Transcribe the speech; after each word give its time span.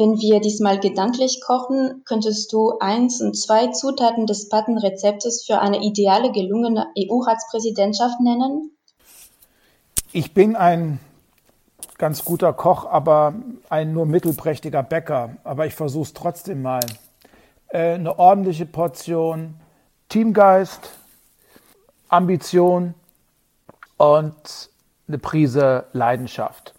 Wenn 0.00 0.20
wir 0.20 0.40
diesmal 0.40 0.78
gedanklich 0.78 1.40
kochen, 1.40 2.02
könntest 2.04 2.52
du 2.52 2.78
eins 2.78 3.20
und 3.20 3.36
zwei 3.36 3.66
Zutaten 3.72 4.26
des 4.26 4.48
Patenrezeptes 4.48 5.44
für 5.44 5.58
eine 5.58 5.82
ideale 5.82 6.30
gelungene 6.30 6.86
EU-Ratspräsidentschaft 6.96 8.20
nennen? 8.20 8.70
Ich 10.12 10.32
bin 10.32 10.54
ein 10.54 11.00
ganz 11.98 12.24
guter 12.24 12.52
Koch, 12.52 12.86
aber 12.86 13.34
ein 13.68 13.92
nur 13.92 14.06
mittelprächtiger 14.06 14.84
Bäcker. 14.84 15.36
Aber 15.42 15.66
ich 15.66 15.74
versuche 15.74 16.04
es 16.04 16.14
trotzdem 16.14 16.62
mal. 16.62 16.80
Äh, 17.70 17.94
eine 17.94 18.20
ordentliche 18.20 18.66
Portion 18.66 19.54
Teamgeist, 20.08 20.90
Ambition 22.08 22.94
und 23.96 24.70
eine 25.08 25.18
Prise 25.18 25.86
Leidenschaft. 25.92 26.77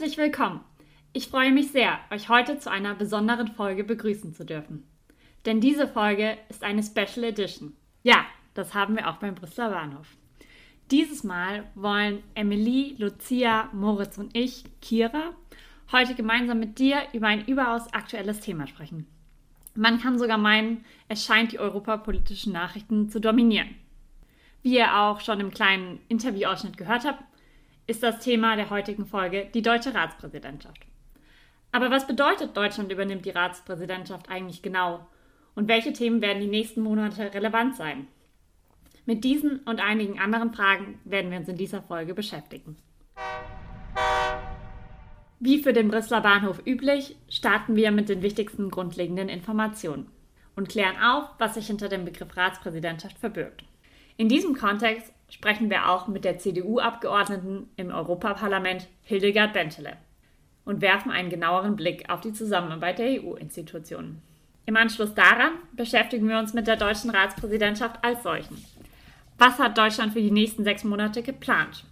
Herzlich 0.00 0.16
willkommen. 0.16 0.60
Ich 1.12 1.28
freue 1.28 1.52
mich 1.52 1.72
sehr, 1.72 1.98
euch 2.10 2.30
heute 2.30 2.58
zu 2.58 2.70
einer 2.70 2.94
besonderen 2.94 3.48
Folge 3.48 3.84
begrüßen 3.84 4.32
zu 4.32 4.46
dürfen. 4.46 4.88
Denn 5.44 5.60
diese 5.60 5.86
Folge 5.86 6.38
ist 6.48 6.64
eine 6.64 6.82
Special 6.82 7.22
Edition. 7.22 7.76
Ja, 8.02 8.24
das 8.54 8.72
haben 8.72 8.96
wir 8.96 9.10
auch 9.10 9.16
beim 9.16 9.34
Brüsseler 9.34 9.68
Bahnhof. 9.68 10.06
Dieses 10.90 11.22
Mal 11.22 11.64
wollen 11.74 12.22
Emily, 12.34 12.94
Lucia, 12.96 13.68
Moritz 13.74 14.16
und 14.16 14.34
ich, 14.34 14.64
Kira, 14.80 15.34
heute 15.92 16.14
gemeinsam 16.14 16.60
mit 16.60 16.78
dir 16.78 17.02
über 17.12 17.26
ein 17.26 17.44
überaus 17.44 17.92
aktuelles 17.92 18.40
Thema 18.40 18.66
sprechen. 18.66 19.06
Man 19.74 20.00
kann 20.00 20.18
sogar 20.18 20.38
meinen, 20.38 20.82
es 21.08 21.26
scheint 21.26 21.52
die 21.52 21.58
europapolitischen 21.58 22.54
Nachrichten 22.54 23.10
zu 23.10 23.20
dominieren. 23.20 23.74
Wie 24.62 24.78
ihr 24.78 24.96
auch 24.96 25.20
schon 25.20 25.40
im 25.40 25.50
kleinen 25.50 26.00
Interviewausschnitt 26.08 26.78
gehört 26.78 27.04
habt, 27.04 27.22
ist 27.86 28.02
das 28.02 28.20
Thema 28.20 28.56
der 28.56 28.70
heutigen 28.70 29.06
Folge 29.06 29.48
die 29.52 29.62
deutsche 29.62 29.94
Ratspräsidentschaft. 29.94 30.86
Aber 31.72 31.90
was 31.90 32.06
bedeutet 32.06 32.56
Deutschland 32.56 32.90
übernimmt 32.92 33.24
die 33.24 33.30
Ratspräsidentschaft 33.30 34.28
eigentlich 34.28 34.62
genau? 34.62 35.06
Und 35.54 35.68
welche 35.68 35.92
Themen 35.92 36.20
werden 36.22 36.40
die 36.40 36.48
nächsten 36.48 36.82
Monate 36.82 37.32
relevant 37.34 37.76
sein? 37.76 38.06
Mit 39.06 39.24
diesen 39.24 39.60
und 39.60 39.80
einigen 39.80 40.18
anderen 40.18 40.52
Fragen 40.52 41.00
werden 41.04 41.30
wir 41.30 41.38
uns 41.38 41.48
in 41.48 41.56
dieser 41.56 41.82
Folge 41.82 42.14
beschäftigen. 42.14 42.76
Wie 45.38 45.62
für 45.62 45.72
den 45.72 45.88
Brüsseler 45.88 46.20
Bahnhof 46.20 46.60
üblich, 46.66 47.16
starten 47.28 47.74
wir 47.74 47.90
mit 47.92 48.08
den 48.08 48.22
wichtigsten 48.22 48.70
grundlegenden 48.70 49.28
Informationen 49.28 50.08
und 50.54 50.68
klären 50.68 50.96
auf, 51.02 51.30
was 51.38 51.54
sich 51.54 51.66
hinter 51.66 51.88
dem 51.88 52.04
Begriff 52.04 52.36
Ratspräsidentschaft 52.36 53.18
verbirgt. 53.18 53.64
In 54.18 54.28
diesem 54.28 54.54
Kontext 54.54 55.12
sprechen 55.30 55.70
wir 55.70 55.88
auch 55.88 56.06
mit 56.06 56.24
der 56.24 56.38
CDU-Abgeordneten 56.38 57.70
im 57.76 57.90
Europaparlament 57.90 58.88
Hildegard 59.02 59.52
Bentele 59.52 59.96
und 60.64 60.82
werfen 60.82 61.10
einen 61.10 61.30
genaueren 61.30 61.76
Blick 61.76 62.10
auf 62.10 62.20
die 62.20 62.32
Zusammenarbeit 62.32 62.98
der 62.98 63.22
EU-Institutionen. 63.22 64.20
Im 64.66 64.76
Anschluss 64.76 65.14
daran 65.14 65.52
beschäftigen 65.72 66.28
wir 66.28 66.38
uns 66.38 66.52
mit 66.52 66.66
der 66.66 66.76
deutschen 66.76 67.10
Ratspräsidentschaft 67.10 68.04
als 68.04 68.22
solchen 68.22 68.62
was 69.40 69.58
hat 69.58 69.78
Deutschland 69.78 70.12
für 70.12 70.20
die 70.20 70.30
nächsten 70.30 70.64
sechs 70.64 70.84
Monate 70.84 71.22
geplant? 71.22 71.86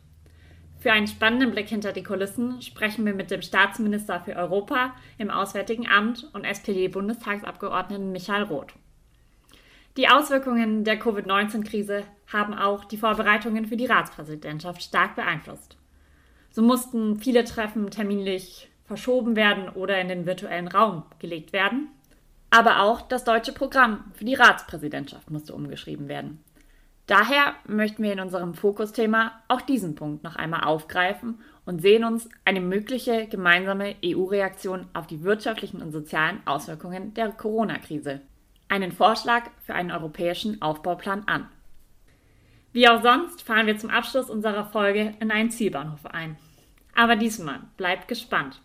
Für 0.80 0.92
einen 0.92 1.06
spannenden 1.06 1.50
Blick 1.50 1.68
hinter 1.68 1.92
die 1.92 2.02
Kulissen 2.02 2.60
sprechen 2.60 3.06
wir 3.06 3.14
mit 3.14 3.30
dem 3.30 3.40
Staatsminister 3.40 4.20
für 4.20 4.36
Europa 4.36 4.94
im 5.16 5.30
Auswärtigen 5.30 5.88
Amt 5.88 6.28
und 6.34 6.44
SPD-Bundestagsabgeordneten 6.44 8.12
Michael 8.12 8.42
Roth. 8.42 8.74
Die 9.98 10.08
Auswirkungen 10.08 10.84
der 10.84 10.96
Covid-19-Krise 10.96 12.04
haben 12.32 12.54
auch 12.54 12.84
die 12.84 12.96
Vorbereitungen 12.96 13.66
für 13.66 13.76
die 13.76 13.86
Ratspräsidentschaft 13.86 14.80
stark 14.80 15.16
beeinflusst. 15.16 15.76
So 16.52 16.62
mussten 16.62 17.18
viele 17.18 17.42
Treffen 17.42 17.90
terminlich 17.90 18.70
verschoben 18.84 19.34
werden 19.34 19.68
oder 19.68 20.00
in 20.00 20.06
den 20.06 20.24
virtuellen 20.24 20.68
Raum 20.68 21.02
gelegt 21.18 21.52
werden. 21.52 21.88
Aber 22.50 22.82
auch 22.82 23.02
das 23.02 23.24
deutsche 23.24 23.52
Programm 23.52 24.04
für 24.14 24.24
die 24.24 24.36
Ratspräsidentschaft 24.36 25.32
musste 25.32 25.52
umgeschrieben 25.52 26.06
werden. 26.06 26.44
Daher 27.08 27.54
möchten 27.66 28.04
wir 28.04 28.12
in 28.12 28.20
unserem 28.20 28.54
Fokusthema 28.54 29.32
auch 29.48 29.62
diesen 29.62 29.96
Punkt 29.96 30.22
noch 30.22 30.36
einmal 30.36 30.62
aufgreifen 30.62 31.40
und 31.66 31.82
sehen 31.82 32.04
uns 32.04 32.28
eine 32.44 32.60
mögliche 32.60 33.26
gemeinsame 33.26 33.96
EU-Reaktion 34.04 34.86
auf 34.94 35.08
die 35.08 35.24
wirtschaftlichen 35.24 35.82
und 35.82 35.90
sozialen 35.90 36.38
Auswirkungen 36.46 37.14
der 37.14 37.32
Corona-Krise, 37.32 38.20
einen 38.68 38.92
Vorschlag 38.92 39.50
für 39.64 39.74
einen 39.74 39.90
europäischen 39.90 40.62
Aufbauplan 40.62 41.24
an. 41.26 41.48
Wie 42.72 42.88
auch 42.88 43.02
sonst 43.02 43.42
fahren 43.42 43.66
wir 43.66 43.78
zum 43.78 43.90
Abschluss 43.90 44.30
unserer 44.30 44.64
Folge 44.64 45.14
in 45.20 45.30
einen 45.30 45.50
Zielbahnhof 45.50 46.06
ein. 46.06 46.36
Aber 46.94 47.16
diesmal 47.16 47.60
bleibt 47.76 48.08
gespannt. 48.08 48.60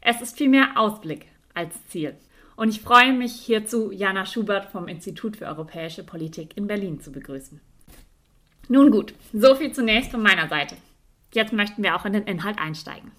Es 0.00 0.20
ist 0.20 0.36
vielmehr 0.36 0.72
Ausblick 0.76 1.26
als 1.54 1.86
Ziel. 1.86 2.16
Und 2.56 2.68
ich 2.68 2.80
freue 2.80 3.12
mich 3.12 3.32
hierzu, 3.32 3.92
Jana 3.92 4.26
Schubert 4.26 4.66
vom 4.66 4.88
Institut 4.88 5.36
für 5.36 5.46
Europäische 5.46 6.02
Politik 6.02 6.56
in 6.56 6.66
Berlin 6.66 7.00
zu 7.00 7.12
begrüßen. 7.12 7.60
Nun 8.68 8.90
gut, 8.90 9.14
so 9.32 9.54
viel 9.54 9.72
zunächst 9.72 10.10
von 10.10 10.22
meiner 10.22 10.48
Seite. 10.48 10.76
Jetzt 11.32 11.52
möchten 11.52 11.82
wir 11.82 11.94
auch 11.94 12.04
in 12.04 12.12
den 12.12 12.24
Inhalt 12.24 12.58
einsteigen. 12.58 13.12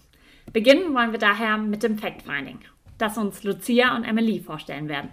Beginnen 0.52 0.94
wollen 0.94 1.12
wir 1.12 1.20
daher 1.20 1.58
mit 1.58 1.84
dem 1.84 1.98
Fact-Finding, 1.98 2.60
das 2.98 3.18
uns 3.18 3.44
Lucia 3.44 3.96
und 3.96 4.04
Emily 4.04 4.40
vorstellen 4.40 4.90
werden. 4.90 5.10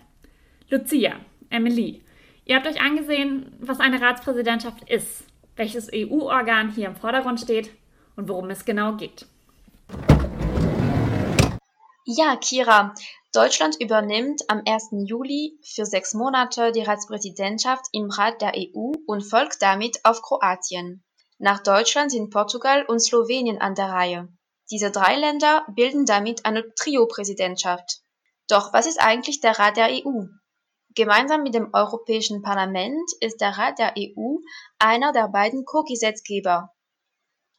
Lucia, 0.69 1.21
Emily, 1.49 2.03
ihr 2.45 2.57
habt 2.57 2.67
euch 2.67 2.81
angesehen, 2.81 3.57
was 3.61 3.79
eine 3.79 4.01
Ratspräsidentschaft 4.01 4.91
ist, 4.91 5.23
welches 5.55 5.89
EU-Organ 5.95 6.73
hier 6.73 6.89
im 6.89 6.97
Vordergrund 6.97 7.41
steht 7.41 7.71
und 8.17 8.29
worum 8.29 8.51
es 8.51 8.65
genau 8.65 8.97
geht. 8.97 9.27
Ja, 12.05 12.35
Kira, 12.37 12.95
Deutschland 13.33 13.81
übernimmt 13.81 14.43
am 14.49 14.63
1. 14.67 14.89
Juli 15.07 15.57
für 15.63 15.87
sechs 15.87 16.15
Monate 16.15 16.73
die 16.73 16.83
Ratspräsidentschaft 16.83 17.87
im 17.93 18.11
Rat 18.11 18.43
der 18.43 18.55
EU 18.57 18.93
und 19.07 19.23
folgt 19.23 19.63
damit 19.63 20.01
auf 20.05 20.21
Kroatien. 20.21 21.05
Nach 21.39 21.63
Deutschland 21.63 22.11
sind 22.11 22.31
Portugal 22.31 22.85
und 22.89 22.99
Slowenien 22.99 23.61
an 23.61 23.77
der 23.77 23.91
Reihe. 23.91 24.29
Diese 24.73 24.91
drei 24.91 25.17
Länder 25.17 25.65
bilden 25.77 26.07
damit 26.07 26.45
eine 26.45 26.75
Trio-Präsidentschaft. 26.75 28.01
Doch 28.49 28.73
was 28.73 28.87
ist 28.87 29.01
eigentlich 29.01 29.41
der 29.41 29.59
Rat 29.61 29.77
der 29.77 29.91
EU? 29.91 30.25
Gemeinsam 30.97 31.45
mit 31.45 31.55
dem 31.55 31.71
Europäischen 31.73 32.43
Parlament 32.43 33.09
ist 33.21 33.41
der 33.41 33.51
Rat 33.51 33.79
der 33.79 33.95
EU 33.97 34.39
einer 34.79 35.13
der 35.13 35.29
beiden 35.29 35.65
Co-Gesetzgeber 35.65 36.73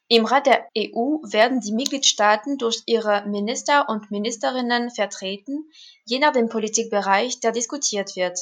im 0.09 0.25
Rat 0.25 0.45
der 0.45 0.65
EU 0.77 1.17
werden 1.23 1.59
die 1.59 1.73
Mitgliedstaaten 1.73 2.57
durch 2.57 2.81
ihre 2.85 3.27
Minister 3.27 3.89
und 3.89 4.09
Ministerinnen 4.09 4.89
vertreten, 4.89 5.69
je 6.05 6.19
nach 6.19 6.31
dem 6.31 6.47
Politikbereich, 6.47 7.41
der 7.41 7.51
diskutiert 7.51 8.15
wird. 8.15 8.39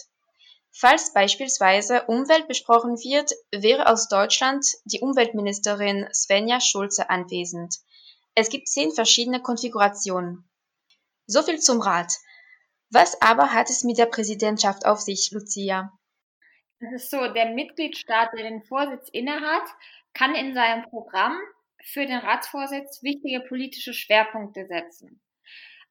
Falls 0.72 1.12
beispielsweise 1.14 2.04
Umwelt 2.04 2.48
besprochen 2.48 2.98
wird, 2.98 3.32
wäre 3.52 3.88
aus 3.88 4.10
Deutschland 4.10 4.64
die 4.84 5.00
Umweltministerin 5.00 6.08
Svenja 6.14 6.62
Schulze 6.62 7.10
anwesend. 7.10 7.78
Es 8.36 8.50
gibt 8.50 8.68
zehn 8.68 8.92
verschiedene 8.92 9.42
Konfigurationen. 9.42 10.48
So 11.26 11.42
viel 11.42 11.60
zum 11.60 11.82
Rat. 11.82 12.14
Was 12.90 13.22
aber 13.22 13.54
hat 13.54 13.70
es 13.70 13.84
mit 13.84 13.98
der 13.98 14.06
Präsidentschaft 14.06 14.86
auf 14.86 15.00
sich, 15.00 15.32
Lucia? 15.32 15.92
Es 16.80 17.04
ist 17.04 17.12
so, 17.12 17.34
der 17.34 17.52
Mitgliedstaat, 17.54 18.34
der 18.34 18.44
den 18.44 18.64
Vorsitz 18.64 19.10
innehat, 19.10 19.64
kann 20.14 20.36
in 20.36 20.54
seinem 20.54 20.84
Programm 20.90 21.38
für 21.84 22.06
den 22.06 22.18
Ratsvorsitz 22.18 23.02
wichtige 23.04 23.42
politische 23.42 23.94
Schwerpunkte 23.94 24.66
setzen. 24.68 25.22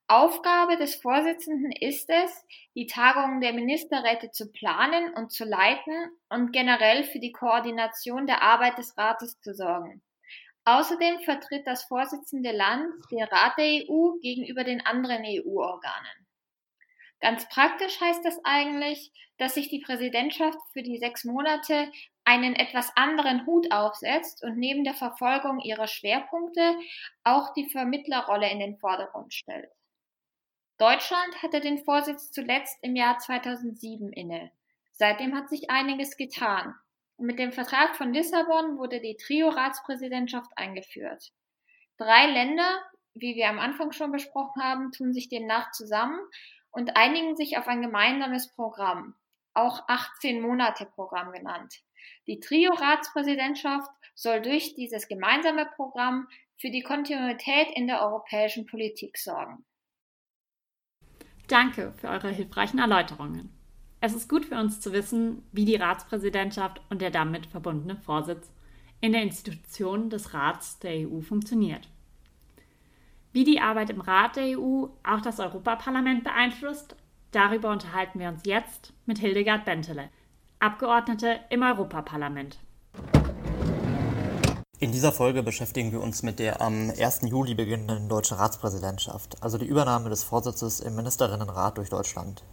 Aufgabe 0.07 0.77
des 0.77 0.97
Vorsitzenden 0.97 1.73
ist 1.73 2.11
es, 2.11 2.45
die 2.75 2.87
Tagungen 2.87 3.41
der 3.41 3.55
Ministerräte 3.55 4.31
zu 4.31 4.53
planen 4.53 5.15
und 5.15 5.33
zu 5.33 5.45
leiten 5.45 6.11
und 6.29 6.53
generell 6.53 7.05
für 7.05 7.21
die 7.21 7.33
Koordination 7.33 8.27
der 8.27 8.43
Arbeit 8.43 8.77
des 8.77 8.99
Rates 8.99 9.41
zu 9.41 9.55
sorgen. 9.55 10.03
Außerdem 10.67 11.21
vertritt 11.21 11.67
das 11.67 11.85
Vorsitzende 11.85 12.53
Land 12.53 12.93
den 13.11 13.23
Rat 13.23 13.57
der 13.57 13.85
EU 13.89 14.19
gegenüber 14.21 14.65
den 14.65 14.85
anderen 14.85 15.23
EU-Organen. 15.25 16.24
Ganz 17.25 17.49
praktisch 17.49 17.99
heißt 18.03 18.23
das 18.23 18.39
eigentlich, 18.45 19.11
dass 19.39 19.55
sich 19.55 19.71
die 19.71 19.81
Präsidentschaft 19.81 20.59
für 20.75 20.83
die 20.83 20.99
sechs 20.99 21.25
Monate 21.25 21.91
einen 22.23 22.55
etwas 22.55 22.95
anderen 22.97 23.47
Hut 23.47 23.73
aufsetzt 23.73 24.45
und 24.45 24.59
neben 24.59 24.85
der 24.85 24.93
Verfolgung 24.93 25.59
ihrer 25.61 25.87
Schwerpunkte 25.87 26.77
auch 27.23 27.55
die 27.55 27.71
Vermittlerrolle 27.71 28.51
in 28.51 28.59
den 28.59 28.77
Vordergrund 28.77 29.33
stellt. 29.33 29.71
Deutschland 30.77 31.43
hatte 31.43 31.61
den 31.61 31.79
Vorsitz 31.79 32.31
zuletzt 32.31 32.77
im 32.83 32.95
Jahr 32.95 33.19
2007 33.19 34.13
inne. 34.13 34.53
Seitdem 34.93 35.35
hat 35.35 35.49
sich 35.49 35.71
einiges 35.71 36.19
getan. 36.19 36.75
Mit 37.17 37.39
dem 37.39 37.53
Vertrag 37.53 37.97
von 37.97 38.13
Lissabon 38.13 38.77
wurde 38.77 39.01
die 39.01 39.17
Trio-Ratspräsidentschaft 39.17 40.51
eingeführt. 40.57 41.33
Drei 41.97 42.27
Länder 42.27 42.83
wie 43.15 43.37
wir 43.37 43.49
am 43.49 43.61
Anfang 43.61 43.93
schon 43.93 44.11
besprochen 44.11 44.63
haben, 44.63 44.91
tun 44.91 45.13
sich 45.13 45.29
demnach 45.29 45.71
zusammen 45.71 46.19
und 46.75 46.97
einigen 46.97 47.37
sich 47.37 47.57
auf 47.57 47.69
ein 47.69 47.83
gemeinsames 47.83 48.53
Programm, 48.53 49.15
auch 49.55 49.89
18-Monate-Programm 49.89 51.33
genannt. 51.33 51.83
Die 52.27 52.41
Trio-Ratspräsidentschaft 52.41 53.91
soll 54.15 54.43
durch 54.43 54.75
dieses 54.75 55.09
gemeinsame 55.09 55.67
Programm 55.77 56.29
für 56.59 56.71
die 56.71 56.83
Kontinuität 56.83 57.69
in 57.75 57.87
der 57.87 58.03
europäischen 58.03 58.67
Politik 58.67 59.19
sorgen. 59.19 59.65
Danke 61.49 61.93
für 61.93 62.09
eure 62.09 62.31
hilfreichen 62.31 62.79
Erläuterungen. 62.79 63.51
Es 64.01 64.15
ist 64.15 64.29
gut 64.29 64.45
für 64.45 64.57
uns 64.57 64.81
zu 64.81 64.93
wissen, 64.93 65.47
wie 65.53 65.65
die 65.65 65.77
Ratspräsidentschaft 65.77 66.81
und 66.91 67.01
der 67.01 67.11
damit 67.11 67.47
verbundene 67.47 67.97
Vorsitz 67.97 68.51
in 69.01 69.13
der 69.13 69.23
Institution 69.23 70.11
des 70.11 70.35
Rats 70.35 70.79
der 70.79 71.09
EU 71.09 71.21
funktioniert. 71.21 71.89
Wie 73.35 73.43
die 73.43 73.61
Arbeit 73.61 73.91
im 73.91 74.01
Rat 74.01 74.37
der 74.37 74.57
EU 74.57 74.87
auch 75.03 75.21
das 75.21 75.41
Europaparlament 75.41 76.23
beeinflusst, 76.23 76.95
darüber 77.33 77.73
unterhalten 77.73 78.21
wir 78.21 78.29
uns 78.29 78.43
jetzt 78.47 78.93
mit 79.07 79.19
Hildegard 79.19 79.65
Bentele, 79.65 80.09
Abgeordnete 80.61 81.41
im 81.51 81.65
Europaparlament. 81.65 82.61
In 84.79 84.93
dieser 84.93 85.11
Folge 85.11 85.43
beschäftigen 85.43 85.91
wir 85.91 86.01
uns 86.01 86.23
mit 86.23 86.39
der 86.39 86.61
am 86.61 86.93
1. 86.97 87.23
Juli 87.25 87.57
beginnenden 87.57 88.09
deutschen 88.09 88.37
Ratspräsidentschaft, 88.37 89.43
also 89.43 89.59
die 89.59 89.67
Übernahme 89.67 90.11
des 90.11 90.23
Vorsitzes 90.23 90.79
im 90.79 90.95
Ministerinnenrat 90.95 91.77
durch 91.77 91.91
Deutschland. 91.91 92.45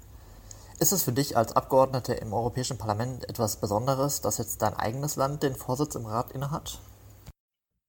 Ist 0.79 0.93
es 0.93 1.03
für 1.03 1.11
dich 1.11 1.37
als 1.37 1.55
Abgeordnete 1.55 2.13
im 2.13 2.33
Europäischen 2.33 2.79
Parlament 2.79 3.29
etwas 3.29 3.57
Besonderes, 3.57 4.21
dass 4.21 4.39
jetzt 4.39 4.63
dein 4.63 4.73
eigenes 4.73 5.15
Land 5.15 5.43
den 5.43 5.53
Vorsitz 5.53 5.93
im 5.93 6.07
Rat 6.07 6.31
innehat? 6.31 6.79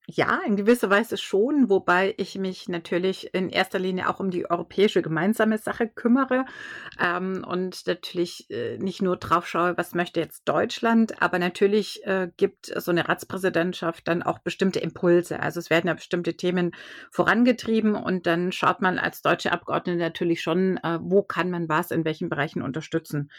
Ja, 0.09 0.41
in 0.45 0.57
gewisser 0.57 0.91
Weise 0.91 1.17
schon, 1.17 1.71
wobei 1.71 2.15
ich 2.17 2.37
mich 2.37 2.69
natürlich 2.69 3.33
in 3.35 3.49
erster 3.49 3.79
Linie 3.79 4.09
auch 4.09 4.19
um 4.19 4.31
die 4.31 4.51
europäische 4.51 5.01
gemeinsame 5.01 5.59
Sache 5.59 5.87
kümmere 5.87 6.45
ähm, 7.01 7.45
und 7.47 7.87
natürlich 7.87 8.51
äh, 8.51 8.79
nicht 8.79 9.01
nur 9.01 9.17
drauf 9.17 9.47
schaue, 9.47 9.79
was 9.79 9.95
möchte 9.95 10.19
jetzt 10.19 10.49
Deutschland, 10.49 11.23
aber 11.23 11.39
natürlich 11.39 12.05
äh, 12.05 12.29
gibt 12.37 12.67
so 12.67 12.91
eine 12.91 13.09
Ratspräsidentschaft 13.09 14.09
dann 14.09 14.25
auch 14.25 14.41
bestimmte 14.41 14.81
Impulse. 14.81 15.39
Also 15.39 15.61
es 15.61 15.71
werden 15.71 15.87
ja 15.87 15.95
bestimmte 15.95 16.35
Themen 16.37 16.73
vorangetrieben 17.13 17.95
und 17.95 18.27
dann 18.27 18.51
schaut 18.51 18.83
man 18.83 18.99
als 18.99 19.23
deutsche 19.23 19.53
Abgeordnete 19.53 20.01
natürlich 20.01 20.43
schon, 20.43 20.79
äh, 20.79 20.99
wo 21.01 21.23
kann 21.23 21.49
man 21.49 21.69
was 21.69 21.93
in 21.93 22.05
welchen 22.05 22.29
Bereichen 22.29 22.61
unterstützen. 22.61 23.31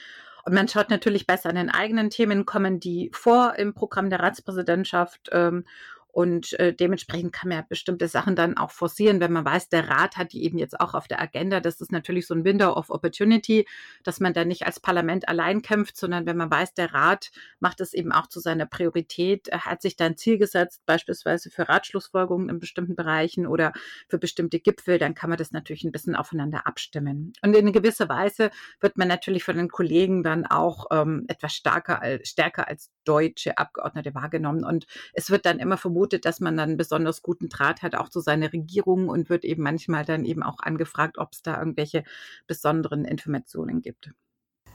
Und 0.46 0.54
man 0.54 0.68
schaut 0.70 0.90
natürlich 0.90 1.28
besser 1.28 1.50
an 1.50 1.56
den 1.56 1.70
eigenen 1.70 2.10
Themen, 2.10 2.46
kommen 2.46 2.80
die 2.80 3.10
vor 3.14 3.56
im 3.58 3.74
Programm 3.74 4.10
der 4.10 4.20
Ratspräsidentschaft 4.20 5.30
ähm, 5.32 5.66
und 6.14 6.54
äh, 6.60 6.76
dementsprechend 6.76 7.34
kann 7.34 7.50
man 7.50 7.58
ja 7.58 7.66
bestimmte 7.68 8.08
Sachen 8.08 8.36
dann 8.36 8.56
auch 8.56 8.70
forcieren, 8.70 9.20
wenn 9.20 9.34
man 9.34 9.46
weiß, 9.46 9.70
der 9.70 9.90
Rat 9.90 10.16
hat 10.16 10.32
die 10.32 10.44
eben 10.44 10.60
jetzt 10.60 10.80
auch 10.80 10.94
auf 10.94 11.08
der 11.08 11.20
Agenda. 11.20 11.60
Das 11.60 11.82
ist 11.82 11.92
natürlich 11.92 12.28
so 12.28 12.36
ein 12.36 12.46
Window 12.46 12.72
of 12.72 12.92
Opportunity, 12.92 13.68
dass 14.04 14.20
man 14.20 14.32
da 14.32 14.46
nicht 14.46 14.68
als 14.68 14.80
Parlament 14.80 15.28
allein 15.28 15.64
kämpft, 15.64 15.98
sondern 15.98 16.28
wenn 16.28 16.38
man 16.38 16.52
weiß, 16.52 16.76
der 16.76 16.94
Rat 16.94 17.32
macht 17.60 17.82
es 17.82 17.96
eben 17.96 18.12
auch 18.12 18.28
zu 18.28 18.40
seiner 18.40 18.68
Priorität, 18.68 19.48
er 19.48 19.66
hat 19.66 19.82
sich 19.82 19.96
da 19.96 20.06
ein 20.06 20.16
Ziel 20.16 20.38
gesetzt, 20.38 20.84
beispielsweise 20.86 21.50
für 21.50 21.68
Ratschlussfolgerungen 21.68 22.48
in 22.48 22.60
bestimmten 22.60 22.96
Bereichen 22.96 23.48
oder 23.48 23.74
für 24.08 24.20
bestimmte 24.20 24.60
Gipfel, 24.60 25.00
dann 25.00 25.16
kann 25.16 25.32
man 25.32 25.40
das 25.40 25.52
natürlich 25.52 25.84
ein 25.84 25.92
bisschen 25.92 26.16
aufeinander 26.16 26.68
abstimmen. 26.68 27.34
Und 27.42 27.56
in 27.56 27.74
gewisser 27.74 28.08
Weise 28.08 28.52
wird 28.82 29.00
man 29.00 29.08
natürlich 29.08 29.44
von 29.44 29.58
den 29.58 29.68
Kollegen 29.68 30.22
dann 30.22 30.46
auch 30.46 30.86
ähm, 30.92 31.26
etwas 31.28 31.54
stärker, 31.54 32.20
stärker 32.22 32.68
als 32.68 32.92
deutsche 33.04 33.58
Abgeordnete 33.58 34.14
wahrgenommen. 34.14 34.64
Und 34.64 34.86
es 35.14 35.32
wird 35.32 35.48
dann 35.48 35.58
immer 35.58 35.78
vermutet, 35.78 36.03
vermutet, 36.04 36.26
dass 36.26 36.42
man 36.42 36.58
dann 36.58 36.76
besonders 36.76 37.22
guten 37.22 37.48
Draht 37.48 37.82
hat, 37.82 37.96
auch 37.96 38.10
zu 38.10 38.20
seiner 38.20 38.52
Regierung 38.52 39.08
und 39.08 39.30
wird 39.30 39.46
eben 39.46 39.64
manchmal 39.64 40.04
dann 40.04 40.26
eben 40.26 40.44
auch 40.44 40.60
angefragt, 40.60 41.18
ob 41.18 41.32
es 41.32 41.42
da 41.42 41.58
irgendwelche 41.58 42.04
besonderen 42.46 43.06
Informationen 43.06 43.82
gibt. 43.82 44.12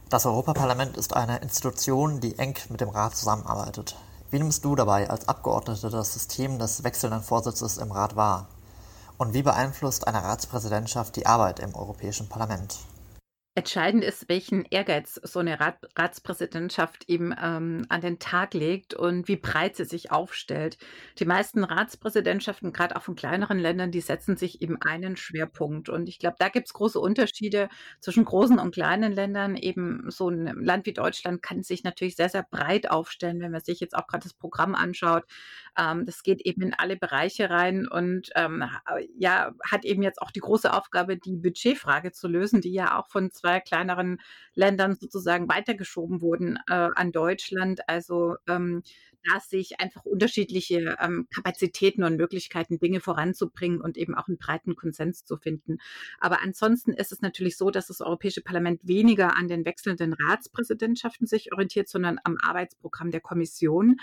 Das 0.09 0.25
Europaparlament 0.25 0.97
ist 0.97 1.15
eine 1.15 1.39
Institution, 1.41 2.21
die 2.21 2.39
eng 2.39 2.55
mit 2.71 2.81
dem 2.81 2.89
Rat 2.89 3.15
zusammenarbeitet. 3.15 3.95
Wie 4.31 4.39
nimmst 4.39 4.65
du 4.65 4.75
dabei 4.75 5.11
als 5.11 5.29
Abgeordnete 5.29 5.91
das 5.91 6.15
System 6.15 6.59
des 6.59 6.83
wechselnden 6.83 7.21
Vorsitzes 7.21 7.77
im 7.77 7.93
Rat 7.93 8.17
wahr? 8.17 8.49
Und 9.19 9.35
wie 9.35 9.43
beeinflusst 9.43 10.07
eine 10.07 10.23
Ratspräsidentschaft 10.23 11.15
die 11.17 11.27
Arbeit 11.27 11.61
im 11.61 11.75
Europäischen 11.75 12.29
Parlament? 12.31 12.79
Entscheidend 13.59 14.05
ist, 14.05 14.29
welchen 14.29 14.65
Ehrgeiz 14.71 15.21
so 15.25 15.41
eine 15.41 15.59
Rat 15.59 15.81
Ratspräsidentschaft 15.97 17.09
eben 17.09 17.35
ähm, 17.43 17.87
an 17.89 18.01
den 18.01 18.21
Tag 18.21 18.55
legt 18.55 18.95
und 18.95 19.27
wie 19.27 19.35
breit 19.35 19.75
sie 19.75 19.85
sich 19.85 20.13
aufstellt. 20.13 20.79
Die 21.19 21.25
meisten 21.25 21.65
Ratspräsidentschaften, 21.65 22.73
gerade 22.73 22.95
auch 22.95 23.03
von 23.03 23.17
kleineren 23.17 23.59
Ländern, 23.59 23.91
die 23.91 24.01
setzen 24.01 24.37
sich 24.37 24.63
eben 24.63 24.81
einen 24.81 25.17
Schwerpunkt. 25.17 25.89
Und 25.89 26.09
ich 26.09 26.21
glaube, 26.21 26.37
da 26.39 26.51
gibt 26.51 26.69
es 26.69 26.73
große 26.73 27.01
Unterschiede 27.01 27.69
zwischen 27.99 28.25
großen 28.25 28.61
und 28.61 28.73
kleinen 28.73 29.11
Ländern. 29.11 29.57
Eben 29.57 30.09
so 30.09 30.29
ein 30.29 30.47
Land 30.63 30.87
wie 30.87 30.93
Deutschland 30.93 31.43
kann 31.43 31.65
sich 31.65 31.83
natürlich 31.83 32.15
sehr, 32.15 32.29
sehr 32.29 32.47
breit 32.49 32.89
aufstellen, 32.89 33.41
wenn 33.41 33.51
man 33.51 33.61
sich 33.61 33.81
jetzt 33.81 33.97
auch 33.97 34.07
gerade 34.07 34.23
das 34.23 34.35
Programm 34.35 34.77
anschaut. 34.77 35.25
Ähm, 35.79 36.07
das 36.07 36.23
geht 36.23 36.43
eben 36.43 36.63
in 36.63 36.75
alle 36.75 36.97
Bereiche 36.97 37.51
rein 37.51 37.89
und 37.89 38.31
ähm, 38.37 38.65
ja, 39.17 39.53
hat 39.69 39.85
eben 39.85 40.03
jetzt 40.03 40.23
auch 40.23 40.31
die 40.31 40.41
große 40.41 40.73
Aufgabe, 40.73 41.17
die 41.17 41.37
Budgetfrage 41.37 42.13
zu 42.13 42.29
lösen, 42.29 42.61
die 42.61 42.73
ja 42.73 42.99
auch 42.99 43.09
von 43.09 43.31
zwei 43.31 43.49
zwei 43.49 43.61
kleineren 43.61 44.21
Ländern 44.55 44.95
sozusagen 44.95 45.49
weitergeschoben 45.49 46.21
wurden 46.21 46.59
äh, 46.69 46.89
an 46.95 47.13
Deutschland. 47.13 47.81
Also 47.89 48.37
ähm, 48.49 48.83
da 49.29 49.41
sehe 49.41 49.61
ich 49.61 49.81
einfach 49.81 50.05
unterschiedliche 50.05 50.97
ähm, 51.01 51.27
Kapazitäten 51.35 52.05
und 52.05 52.17
Möglichkeiten, 52.17 52.79
Dinge 52.79 53.01
voranzubringen 53.01 53.81
und 53.81 53.97
eben 53.97 54.15
auch 54.15 54.29
einen 54.29 54.39
breiten 54.39 54.77
Konsens 54.77 55.25
zu 55.25 55.37
finden. 55.37 55.79
Aber 56.19 56.43
ansonsten 56.43 56.93
ist 56.93 57.13
es 57.13 57.21
natürlich 57.21 57.57
so, 57.57 57.71
dass 57.71 57.89
das 57.89 58.01
Europäische 58.01 58.43
Parlament 58.43 58.81
weniger 58.85 59.37
an 59.37 59.49
den 59.49 59.65
wechselnden 59.65 60.15
Ratspräsidentschaften 60.15 61.27
sich 61.27 61.53
orientiert, 61.53 61.89
sondern 61.89 62.19
am 62.25 62.37
Arbeitsprogramm 62.47 63.11
der 63.11 63.21
Kommission. 63.21 63.97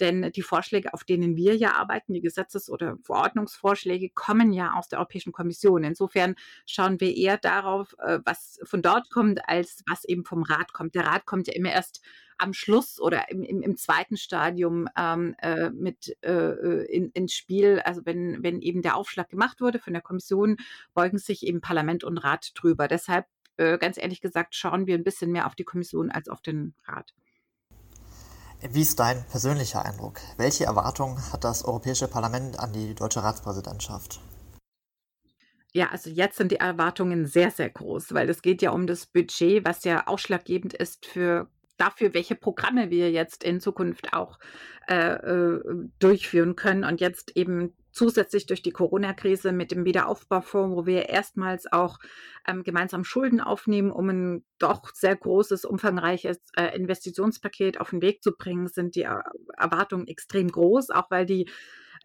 Denn 0.00 0.30
die 0.32 0.42
Vorschläge, 0.42 0.94
auf 0.94 1.04
denen 1.04 1.36
wir 1.36 1.56
ja 1.56 1.74
arbeiten, 1.74 2.14
die 2.14 2.20
Gesetzes- 2.20 2.70
oder 2.70 2.96
Verordnungsvorschläge, 3.02 4.10
kommen 4.10 4.52
ja 4.52 4.74
aus 4.74 4.88
der 4.88 4.98
Europäischen 4.98 5.32
Kommission. 5.32 5.84
Insofern 5.84 6.34
schauen 6.66 7.00
wir 7.00 7.16
eher 7.16 7.38
darauf, 7.38 7.94
äh, 7.98 8.20
was 8.24 8.58
von 8.64 8.82
dort 8.82 9.10
kommt, 9.10 9.48
als 9.48 9.82
was 9.88 10.04
eben 10.04 10.24
vom 10.24 10.42
Rat 10.42 10.72
kommt. 10.72 10.94
Der 10.94 11.06
Rat 11.06 11.26
kommt 11.26 11.46
ja 11.46 11.54
immer 11.54 11.70
erst 11.70 12.02
am 12.38 12.52
Schluss 12.52 13.00
oder 13.00 13.30
im, 13.30 13.42
im, 13.42 13.62
im 13.62 13.76
zweiten 13.76 14.16
Stadium 14.16 14.88
ähm, 14.96 15.34
äh, 15.38 15.70
mit 15.70 16.16
äh, 16.22 16.32
äh, 16.32 16.84
in, 16.86 17.10
ins 17.10 17.34
Spiel. 17.34 17.80
Also 17.80 18.02
wenn, 18.04 18.42
wenn 18.42 18.60
eben 18.60 18.82
der 18.82 18.96
Aufschlag 18.96 19.28
gemacht 19.28 19.60
wurde 19.60 19.78
von 19.78 19.92
der 19.92 20.02
Kommission, 20.02 20.56
beugen 20.94 21.18
sich 21.18 21.46
eben 21.46 21.60
Parlament 21.60 22.04
und 22.04 22.18
Rat 22.18 22.52
drüber. 22.54 22.88
Deshalb, 22.88 23.26
äh, 23.56 23.78
ganz 23.78 23.96
ehrlich 23.96 24.20
gesagt, 24.20 24.54
schauen 24.54 24.86
wir 24.86 24.94
ein 24.94 25.04
bisschen 25.04 25.32
mehr 25.32 25.46
auf 25.46 25.54
die 25.54 25.64
Kommission 25.64 26.10
als 26.10 26.28
auf 26.28 26.40
den 26.40 26.74
Rat. 26.86 27.14
Wie 28.70 28.82
ist 28.82 29.00
dein 29.00 29.24
persönlicher 29.26 29.84
Eindruck? 29.84 30.20
Welche 30.36 30.64
Erwartungen 30.64 31.32
hat 31.32 31.42
das 31.42 31.64
Europäische 31.64 32.06
Parlament 32.06 32.60
an 32.60 32.72
die 32.72 32.94
deutsche 32.94 33.22
Ratspräsidentschaft? 33.22 34.20
Ja, 35.74 35.88
also 35.88 36.10
jetzt 36.10 36.36
sind 36.36 36.52
die 36.52 36.56
Erwartungen 36.56 37.26
sehr, 37.26 37.50
sehr 37.50 37.70
groß, 37.70 38.12
weil 38.12 38.28
es 38.28 38.42
geht 38.42 38.60
ja 38.62 38.70
um 38.70 38.86
das 38.86 39.06
Budget, 39.06 39.64
was 39.64 39.84
ja 39.84 40.06
ausschlaggebend 40.06 40.74
ist 40.74 41.06
für 41.06 41.48
dafür, 41.82 42.14
welche 42.14 42.36
Programme 42.36 42.90
wir 42.90 43.10
jetzt 43.10 43.42
in 43.42 43.60
Zukunft 43.60 44.12
auch 44.12 44.38
äh, 44.88 45.14
äh, 45.14 45.60
durchführen 45.98 46.54
können 46.54 46.84
und 46.84 47.00
jetzt 47.00 47.36
eben 47.36 47.74
zusätzlich 47.90 48.46
durch 48.46 48.62
die 48.62 48.70
Corona-Krise 48.70 49.52
mit 49.52 49.70
dem 49.70 49.84
Wiederaufbaufonds, 49.84 50.76
wo 50.76 50.86
wir 50.86 51.08
erstmals 51.08 51.70
auch 51.70 51.98
ähm, 52.46 52.62
gemeinsam 52.62 53.04
Schulden 53.04 53.40
aufnehmen, 53.40 53.90
um 53.90 54.08
ein 54.08 54.44
doch 54.58 54.94
sehr 54.94 55.16
großes, 55.16 55.64
umfangreiches 55.64 56.38
äh, 56.56 56.74
Investitionspaket 56.76 57.80
auf 57.80 57.90
den 57.90 58.00
Weg 58.00 58.22
zu 58.22 58.32
bringen, 58.32 58.68
sind 58.68 58.94
die 58.94 59.06
Erwartungen 59.58 60.06
extrem 60.06 60.50
groß, 60.50 60.90
auch 60.90 61.10
weil 61.10 61.26
die 61.26 61.42
äh, 61.42 61.50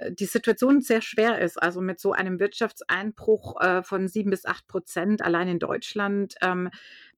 die 0.10 0.26
Situation 0.26 0.82
sehr 0.82 1.02
schwer 1.02 1.40
ist. 1.42 1.62
Also 1.62 1.82
mit 1.82 2.00
so 2.00 2.12
einem 2.12 2.40
Wirtschaftseinbruch 2.40 3.60
äh, 3.62 3.84
von 3.84 4.08
sieben 4.08 4.30
bis 4.30 4.46
acht 4.46 4.68
Prozent 4.68 5.22
allein 5.22 5.48
in 5.48 5.60
Deutschland, 5.60 6.36
ähm, 6.42 6.70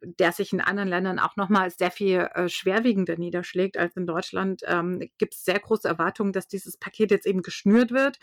der 0.02 0.32
sich 0.32 0.54
in 0.54 0.62
anderen 0.62 0.88
Ländern 0.88 1.20
auch 1.20 1.36
nochmal 1.36 1.70
sehr 1.72 1.92
viel 1.92 2.30
äh, 2.34 2.48
schwerwiegender 2.48 3.18
niederschlägt 3.18 3.78
als 3.78 3.98
in 3.98 4.06
Deutschland, 4.06 4.62
ähm, 4.66 5.10
gibt 5.18 5.34
es 5.34 5.44
sehr 5.44 5.60
große 5.60 5.88
Erwartungen, 5.88 6.32
dass 6.32 6.48
dieses 6.48 6.78
Paket 6.78 7.12
jetzt 7.12 7.28
eben 7.28 7.42
geschnürt 7.42 7.92
wird. 7.92 8.18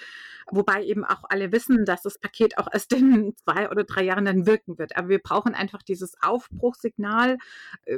Wobei 0.50 0.84
eben 0.84 1.04
auch 1.04 1.24
alle 1.28 1.52
wissen, 1.52 1.84
dass 1.84 2.02
das 2.02 2.18
Paket 2.18 2.56
auch 2.56 2.68
erst 2.72 2.92
in 2.94 3.34
zwei 3.44 3.70
oder 3.70 3.84
drei 3.84 4.04
Jahren 4.04 4.24
dann 4.24 4.46
wirken 4.46 4.78
wird. 4.78 4.96
Aber 4.96 5.08
wir 5.08 5.18
brauchen 5.18 5.54
einfach 5.54 5.82
dieses 5.82 6.14
Aufbruchssignal 6.22 7.36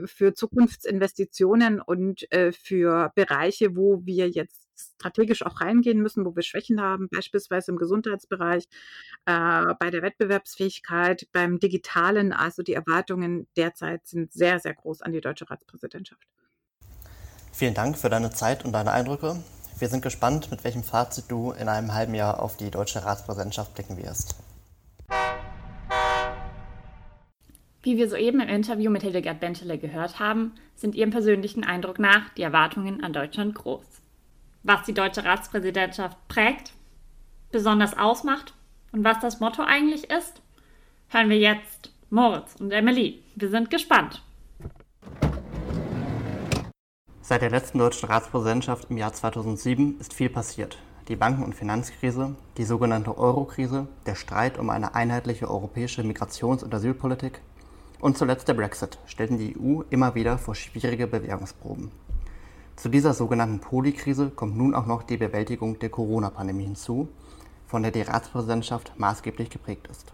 für 0.07 0.35
Zukunftsinvestitionen 0.35 1.81
und 1.81 2.27
für 2.53 3.13
Bereiche, 3.15 3.77
wo 3.77 4.01
wir 4.05 4.29
jetzt 4.29 4.68
strategisch 4.79 5.45
auch 5.45 5.61
reingehen 5.61 6.01
müssen, 6.01 6.25
wo 6.25 6.35
wir 6.35 6.43
Schwächen 6.43 6.81
haben, 6.81 7.09
beispielsweise 7.11 7.73
im 7.73 7.79
Gesundheitsbereich, 7.79 8.65
äh, 9.27 9.75
bei 9.79 9.91
der 9.91 10.03
Wettbewerbsfähigkeit, 10.03 11.29
beim 11.33 11.59
Digitalen. 11.59 12.33
Also 12.33 12.63
die 12.63 12.75
Erwartungen 12.75 13.47
derzeit 13.57 14.07
sind 14.07 14.33
sehr, 14.33 14.59
sehr 14.59 14.75
groß 14.75 15.03
an 15.03 15.13
die 15.13 15.21
deutsche 15.21 15.51
Ratspräsidentschaft. 15.51 16.27
Vielen 17.53 17.75
Dank 17.75 17.99
für 17.99 18.09
deine 18.09 18.31
Zeit 18.31 18.65
und 18.65 18.73
deine 18.73 18.93
Eindrücke. 18.93 19.43
Wir 19.79 19.89
sind 19.89 20.03
gespannt, 20.03 20.51
mit 20.51 20.65
welchem 20.65 20.83
Fazit 20.83 21.27
du 21.29 21.53
in 21.53 21.69
einem 21.69 21.95
halben 21.95 22.15
Jahr 22.15 22.43
auf 22.43 22.57
die 22.57 22.71
deutsche 22.71 23.05
Ratspräsidentschaft 23.05 23.75
blicken 23.75 23.97
wirst. 23.97 24.37
Wie 27.83 27.97
wir 27.97 28.09
soeben 28.09 28.41
im 28.41 28.49
Interview 28.49 28.91
mit 28.91 29.03
Hildegard 29.03 29.41
Bentele 29.41 29.79
gehört 29.79 30.19
haben, 30.19 30.53
sind 30.75 30.95
ihrem 30.95 31.11
persönlichen 31.11 31.65
Eindruck 31.65 31.99
nach 31.99 32.29
die 32.31 32.43
Erwartungen 32.43 33.03
an 33.03 33.13
Deutschland 33.13 33.55
groß. 33.55 33.98
Was 34.69 34.83
die 34.83 34.93
deutsche 34.93 35.25
Ratspräsidentschaft 35.25 36.19
prägt, 36.29 36.75
besonders 37.51 37.97
ausmacht 37.97 38.53
und 38.93 39.03
was 39.03 39.19
das 39.19 39.41
Motto 39.41 39.63
eigentlich 39.63 40.11
ist, 40.11 40.43
hören 41.09 41.31
wir 41.31 41.39
jetzt 41.39 41.91
Moritz 42.11 42.55
und 42.61 42.71
Emily. 42.73 43.23
Wir 43.35 43.49
sind 43.49 43.71
gespannt. 43.71 44.23
Seit 47.23 47.41
der 47.41 47.49
letzten 47.49 47.79
deutschen 47.79 48.11
Ratspräsidentschaft 48.11 48.91
im 48.91 48.99
Jahr 48.99 49.15
2007 49.15 50.01
ist 50.01 50.13
viel 50.13 50.29
passiert. 50.29 50.77
Die 51.09 51.17
Banken- 51.17 51.45
und 51.45 51.55
Finanzkrise, 51.55 52.37
die 52.59 52.65
sogenannte 52.65 53.17
Euro-Krise, 53.17 53.89
der 54.05 54.17
Streit 54.17 54.59
um 54.59 54.69
eine 54.69 54.95
einheitliche 54.95 55.49
europäische 55.49 56.03
Migrations- 56.03 56.63
und 56.63 56.75
Asylpolitik 56.75 57.41
und 58.01 58.19
zuletzt 58.19 58.49
der 58.49 58.53
Brexit 58.53 58.99
stellten 59.07 59.39
die 59.39 59.57
EU 59.59 59.81
immer 59.89 60.15
wieder 60.15 60.37
vor 60.37 60.55
schwierige 60.55 61.07
Bewährungsproben. 61.07 61.91
Zu 62.79 62.89
dieser 62.91 63.13
sogenannten 63.13 63.59
Polikrise 63.59 64.31
kommt 64.31 64.57
nun 64.57 64.73
auch 64.73 64.87
noch 64.87 65.03
die 65.03 65.17
Bewältigung 65.17 65.81
der 65.81 65.89
Corona-Pandemie 65.89 66.63
hinzu, 66.63 67.09
von 67.67 67.83
der 67.83 67.91
die 67.91 68.03
Ratspräsidentschaft 68.03 68.93
maßgeblich 68.97 69.51
geprägt 69.51 69.89
ist. 69.89 70.13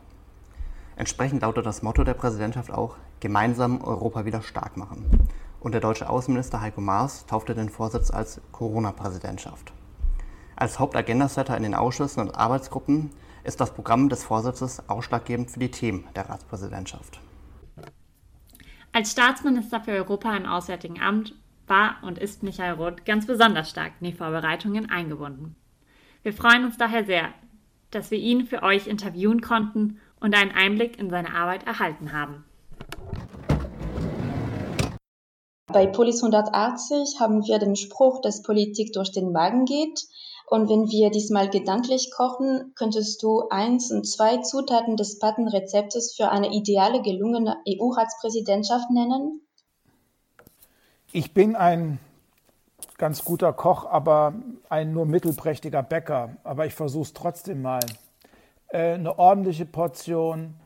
Entsprechend 0.97 1.43
lautet 1.43 1.67
das 1.67 1.83
Motto 1.83 2.05
der 2.05 2.15
Präsidentschaft 2.15 2.71
auch 2.71 2.97
Gemeinsam 3.21 3.83
Europa 3.83 4.25
wieder 4.25 4.41
stark 4.41 4.79
machen. 4.79 5.05
Und 5.61 5.73
der 5.73 5.83
deutsche 5.83 6.09
Außenminister 6.09 6.63
Heiko 6.63 6.81
Maas 6.81 7.27
taufte 7.27 7.55
den 7.55 7.69
Vorsitz 7.69 8.11
als 8.11 8.41
Corona-Präsidentschaft. 8.53 9.75
Als 10.57 10.79
Hauptagendasetter 10.79 11.59
in 11.59 11.65
den 11.65 11.75
Ausschüssen 11.75 12.23
und 12.23 12.35
Arbeitsgruppen 12.35 13.11
ist 13.43 13.61
das 13.61 13.75
Programm 13.75 14.09
des 14.09 14.25
Vorsitzes 14.25 14.89
ausschlaggebend 14.89 15.51
für 15.51 15.61
die 15.61 15.71
Themen 15.71 16.09
der 16.17 16.31
Ratspräsidentschaft. 16.31 17.21
Als 18.91 19.11
Staatsminister 19.11 19.83
für 19.83 19.93
Europa 19.93 20.35
im 20.35 20.47
Auswärtigen 20.47 20.99
Amt 20.99 21.35
war 21.69 21.97
und 22.03 22.19
ist 22.19 22.43
Michael 22.43 22.75
Roth 22.75 23.05
ganz 23.05 23.27
besonders 23.27 23.71
stark 23.71 23.93
in 24.01 24.07
die 24.07 24.17
Vorbereitungen 24.17 24.91
eingebunden. 24.91 25.57
Wir 26.23 26.33
freuen 26.33 26.65
uns 26.65 26.77
daher 26.79 27.05
sehr, 27.05 27.33
dass 27.91 28.11
wir 28.11 28.19
ihn 28.19 28.47
für 28.47 28.63
euch 28.63 28.87
interviewen 28.87 29.41
konnten 29.41 30.01
und 30.21 30.35
einen 30.35 30.53
Einblick 30.53 30.99
in 30.99 31.11
seine 31.11 31.35
Arbeit 31.35 31.67
erhalten 31.67 32.13
haben. 32.13 32.45
Bei 35.67 35.87
Polis 35.87 36.23
180 36.23 37.19
haben 37.21 37.45
wir 37.47 37.59
den 37.59 37.75
Spruch, 37.75 38.21
dass 38.21 38.43
Politik 38.43 38.93
durch 38.93 39.11
den 39.11 39.33
Magen 39.33 39.65
geht. 39.65 40.07
Und 40.49 40.69
wenn 40.69 40.89
wir 40.89 41.11
diesmal 41.11 41.49
gedanklich 41.49 42.11
kochen, 42.15 42.73
könntest 42.77 43.23
du 43.23 43.49
eins 43.51 43.91
und 43.91 44.07
zwei 44.07 44.39
Zutaten 44.39 44.97
des 44.97 45.19
Patenrezeptes 45.19 46.15
für 46.17 46.31
eine 46.31 46.55
ideale 46.55 47.03
gelungene 47.03 47.57
EU-Ratspräsidentschaft 47.67 48.91
nennen? 48.91 49.41
Ich 51.17 51.33
bin 51.33 51.55
ein 51.55 52.01
ganz 52.99 53.25
guter 53.25 53.53
Koch, 53.53 53.87
aber 53.87 54.35
ein 54.69 54.93
nur 54.93 55.07
mittelprächtiger 55.07 55.85
Bäcker. 55.85 56.31
Aber 56.43 56.67
ich 56.67 56.75
versuche 56.75 57.05
es 57.05 57.13
trotzdem 57.13 57.63
mal. 57.63 57.79
Äh, 58.67 58.95
eine 58.95 59.17
ordentliche 59.17 59.65
Portion 59.65 60.57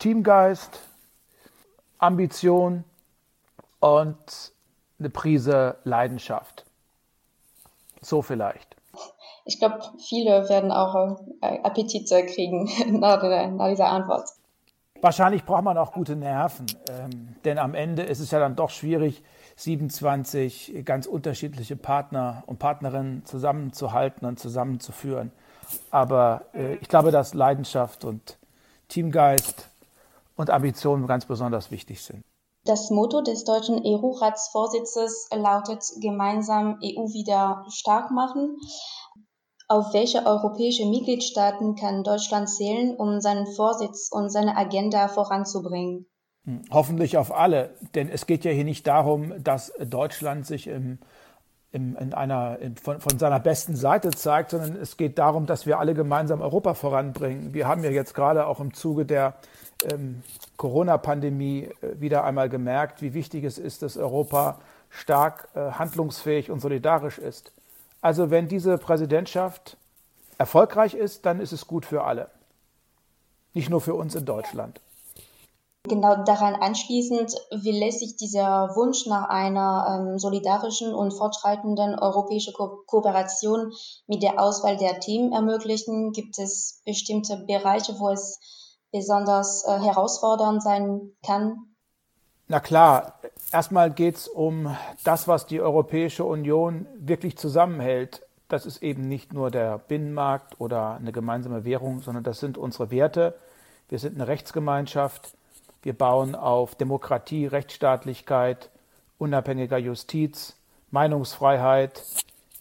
Teamgeist, 0.00 0.80
Ambition 1.98 2.82
und 3.78 4.52
eine 4.98 5.10
Prise 5.10 5.76
Leidenschaft. 5.84 6.64
So 8.00 8.20
vielleicht. 8.20 8.74
Ich 9.44 9.60
glaube, 9.60 9.78
viele 10.08 10.48
werden 10.48 10.72
auch 10.72 11.20
äh, 11.40 11.60
Appetit 11.62 12.08
kriegen 12.26 12.64
nach, 12.98 13.22
nach, 13.22 13.68
dieser 13.68 13.90
Antwort. 13.90 14.28
Wahrscheinlich 15.00 15.44
braucht 15.44 15.62
man 15.62 15.78
auch 15.78 15.92
gute 15.92 16.16
Nerven, 16.16 16.66
ähm, 16.90 17.36
denn 17.44 17.58
am 17.58 17.74
Ende 17.74 18.02
ist 18.02 18.18
es 18.18 18.32
ja 18.32 18.40
dann 18.40 18.56
doch 18.56 18.70
schwierig, 18.70 19.22
27 19.58 20.84
ganz 20.84 21.06
unterschiedliche 21.06 21.74
Partner 21.74 22.44
und 22.46 22.60
Partnerinnen 22.60 23.24
zusammenzuhalten 23.24 24.24
und 24.26 24.38
zusammenzuführen. 24.38 25.32
Aber 25.90 26.42
äh, 26.54 26.76
ich 26.76 26.88
glaube, 26.88 27.10
dass 27.10 27.34
Leidenschaft 27.34 28.04
und 28.04 28.38
Teamgeist 28.86 29.68
und 30.36 30.50
Ambitionen 30.50 31.08
ganz 31.08 31.26
besonders 31.26 31.72
wichtig 31.72 32.02
sind. 32.02 32.22
Das 32.64 32.90
Motto 32.90 33.20
des 33.20 33.42
deutschen 33.44 33.82
EU-Ratsvorsitzes 33.84 35.28
lautet 35.34 35.82
gemeinsam 36.00 36.78
EU 36.82 37.12
wieder 37.12 37.64
stark 37.70 38.12
machen. 38.12 38.56
Auf 39.66 39.92
welche 39.92 40.24
europäische 40.24 40.86
Mitgliedstaaten 40.86 41.74
kann 41.74 42.04
Deutschland 42.04 42.48
zählen, 42.48 42.94
um 42.96 43.20
seinen 43.20 43.46
Vorsitz 43.46 44.08
und 44.12 44.30
seine 44.30 44.56
Agenda 44.56 45.08
voranzubringen? 45.08 46.06
Hoffentlich 46.70 47.18
auf 47.18 47.34
alle, 47.34 47.74
denn 47.94 48.08
es 48.08 48.26
geht 48.26 48.44
ja 48.44 48.50
hier 48.50 48.64
nicht 48.64 48.86
darum, 48.86 49.34
dass 49.42 49.72
Deutschland 49.78 50.46
sich 50.46 50.66
im, 50.66 50.98
im, 51.72 51.94
in 51.96 52.14
einer, 52.14 52.58
in, 52.58 52.76
von, 52.76 53.00
von, 53.00 53.18
seiner 53.18 53.38
besten 53.38 53.76
Seite 53.76 54.10
zeigt, 54.10 54.50
sondern 54.50 54.76
es 54.76 54.96
geht 54.96 55.18
darum, 55.18 55.44
dass 55.44 55.66
wir 55.66 55.78
alle 55.78 55.92
gemeinsam 55.92 56.40
Europa 56.40 56.72
voranbringen. 56.72 57.52
Wir 57.52 57.68
haben 57.68 57.84
ja 57.84 57.90
jetzt 57.90 58.14
gerade 58.14 58.46
auch 58.46 58.60
im 58.60 58.72
Zuge 58.72 59.04
der 59.04 59.34
ähm, 59.92 60.22
Corona-Pandemie 60.56 61.64
äh, 61.82 62.00
wieder 62.00 62.24
einmal 62.24 62.48
gemerkt, 62.48 63.02
wie 63.02 63.12
wichtig 63.12 63.44
es 63.44 63.58
ist, 63.58 63.82
dass 63.82 63.98
Europa 63.98 64.58
stark 64.88 65.48
äh, 65.54 65.72
handlungsfähig 65.72 66.50
und 66.50 66.60
solidarisch 66.60 67.18
ist. 67.18 67.52
Also 68.00 68.30
wenn 68.30 68.48
diese 68.48 68.78
Präsidentschaft 68.78 69.76
erfolgreich 70.38 70.94
ist, 70.94 71.26
dann 71.26 71.40
ist 71.40 71.52
es 71.52 71.66
gut 71.66 71.84
für 71.84 72.04
alle. 72.04 72.30
Nicht 73.54 73.70
nur 73.70 73.80
für 73.80 73.94
uns 73.94 74.14
in 74.14 74.24
Deutschland. 74.24 74.80
Genau 75.88 76.22
daran 76.24 76.54
anschließend, 76.54 77.34
wie 77.62 77.78
lässt 77.78 78.00
sich 78.00 78.16
dieser 78.16 78.76
Wunsch 78.76 79.06
nach 79.06 79.28
einer 79.28 80.06
ähm, 80.10 80.18
solidarischen 80.18 80.94
und 80.94 81.12
fortschreitenden 81.12 81.98
europäischen 81.98 82.52
Ko 82.54 82.82
Kooperation 82.86 83.72
mit 84.06 84.22
der 84.22 84.40
Auswahl 84.40 84.76
der 84.76 85.00
Themen 85.00 85.32
ermöglichen? 85.32 86.12
Gibt 86.12 86.38
es 86.38 86.82
bestimmte 86.84 87.44
Bereiche, 87.46 87.98
wo 87.98 88.10
es 88.10 88.38
besonders 88.92 89.64
äh, 89.64 89.78
herausfordernd 89.78 90.62
sein 90.62 91.12
kann? 91.24 91.68
Na 92.46 92.60
klar, 92.60 93.20
erstmal 93.52 93.90
geht 93.90 94.16
es 94.16 94.28
um 94.28 94.74
das, 95.04 95.28
was 95.28 95.46
die 95.46 95.60
Europäische 95.60 96.24
Union 96.24 96.86
wirklich 96.98 97.36
zusammenhält. 97.36 98.22
Das 98.48 98.64
ist 98.64 98.82
eben 98.82 99.02
nicht 99.02 99.34
nur 99.34 99.50
der 99.50 99.78
Binnenmarkt 99.78 100.58
oder 100.58 100.94
eine 100.94 101.12
gemeinsame 101.12 101.64
Währung, 101.64 102.00
sondern 102.00 102.24
das 102.24 102.40
sind 102.40 102.56
unsere 102.56 102.90
Werte. 102.90 103.34
Wir 103.90 103.98
sind 103.98 104.14
eine 104.14 104.28
Rechtsgemeinschaft. 104.28 105.37
Wir 105.82 105.92
bauen 105.92 106.34
auf 106.34 106.74
Demokratie, 106.74 107.46
Rechtsstaatlichkeit, 107.46 108.70
unabhängiger 109.18 109.78
Justiz, 109.78 110.56
Meinungsfreiheit, 110.90 112.02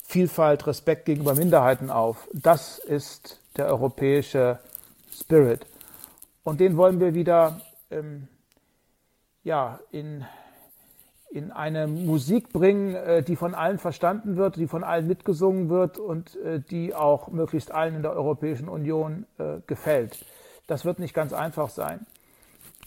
Vielfalt, 0.03 0.67
Respekt 0.67 1.05
gegenüber 1.05 1.35
Minderheiten 1.35 1.89
auf. 1.89 2.27
Das 2.33 2.77
ist 2.77 3.41
der 3.57 3.67
europäische 3.67 4.59
Spirit. 5.13 5.65
Und 6.43 6.59
den 6.59 6.77
wollen 6.77 6.99
wir 6.99 7.13
wieder 7.13 7.59
ähm, 7.91 8.27
ja, 9.43 9.79
in, 9.91 10.25
in 11.29 11.51
eine 11.51 11.87
Musik 11.87 12.53
bringen, 12.53 12.95
äh, 12.95 13.23
die 13.23 13.35
von 13.35 13.55
allen 13.55 13.79
verstanden 13.79 14.37
wird, 14.37 14.55
die 14.55 14.67
von 14.67 14.83
allen 14.83 15.07
mitgesungen 15.07 15.69
wird 15.69 15.97
und 15.97 16.35
äh, 16.37 16.59
die 16.59 16.93
auch 16.93 17.29
möglichst 17.29 17.71
allen 17.71 17.95
in 17.95 18.01
der 18.01 18.13
Europäischen 18.13 18.69
Union 18.69 19.25
äh, 19.39 19.59
gefällt. 19.67 20.23
Das 20.67 20.85
wird 20.85 20.99
nicht 20.99 21.13
ganz 21.13 21.33
einfach 21.33 21.69
sein. 21.69 22.05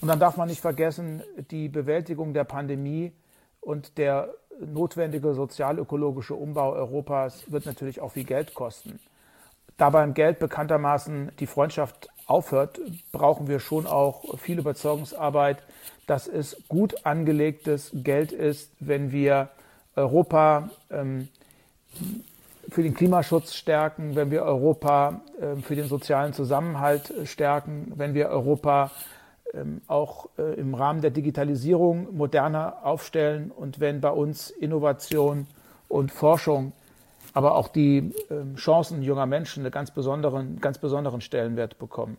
Und 0.00 0.08
dann 0.08 0.18
darf 0.18 0.36
man 0.36 0.48
nicht 0.48 0.60
vergessen, 0.60 1.22
die 1.50 1.68
Bewältigung 1.68 2.32
der 2.32 2.44
Pandemie 2.44 3.12
und 3.60 3.98
der 3.98 4.34
notwendige 4.58 5.34
sozialökologische 5.34 6.34
Umbau 6.34 6.72
Europas 6.72 7.50
wird 7.50 7.66
natürlich 7.66 8.00
auch 8.00 8.12
viel 8.12 8.24
Geld 8.24 8.54
kosten. 8.54 8.98
Da 9.76 9.90
beim 9.90 10.14
Geld 10.14 10.38
bekanntermaßen 10.38 11.32
die 11.38 11.46
Freundschaft 11.46 12.08
aufhört, 12.26 12.80
brauchen 13.12 13.48
wir 13.48 13.60
schon 13.60 13.86
auch 13.86 14.38
viel 14.38 14.58
Überzeugungsarbeit, 14.58 15.62
dass 16.06 16.26
es 16.26 16.56
gut 16.68 17.06
angelegtes 17.06 17.90
Geld 17.94 18.32
ist, 18.32 18.72
wenn 18.80 19.10
wir 19.10 19.48
Europa 19.96 20.70
ähm, 20.90 21.28
für 22.68 22.82
den 22.82 22.94
Klimaschutz 22.94 23.54
stärken, 23.54 24.16
wenn 24.16 24.30
wir 24.30 24.42
Europa 24.42 25.22
äh, 25.40 25.60
für 25.62 25.76
den 25.76 25.88
sozialen 25.88 26.32
Zusammenhalt 26.32 27.12
stärken, 27.24 27.92
wenn 27.96 28.14
wir 28.14 28.28
Europa 28.28 28.90
auch 29.86 30.28
äh, 30.38 30.54
im 30.54 30.74
Rahmen 30.74 31.00
der 31.00 31.10
Digitalisierung 31.10 32.16
moderner 32.16 32.78
aufstellen 32.84 33.50
und 33.50 33.80
wenn 33.80 34.00
bei 34.00 34.10
uns 34.10 34.50
Innovation 34.50 35.46
und 35.88 36.12
Forschung, 36.12 36.72
aber 37.34 37.56
auch 37.56 37.68
die 37.68 38.12
äh, 38.28 38.54
Chancen 38.56 39.02
junger 39.02 39.26
Menschen 39.26 39.64
einen 39.64 39.72
ganz 39.72 39.90
besonderen, 39.90 40.60
ganz 40.60 40.78
besonderen 40.78 41.20
Stellenwert 41.20 41.78
bekommen. 41.78 42.16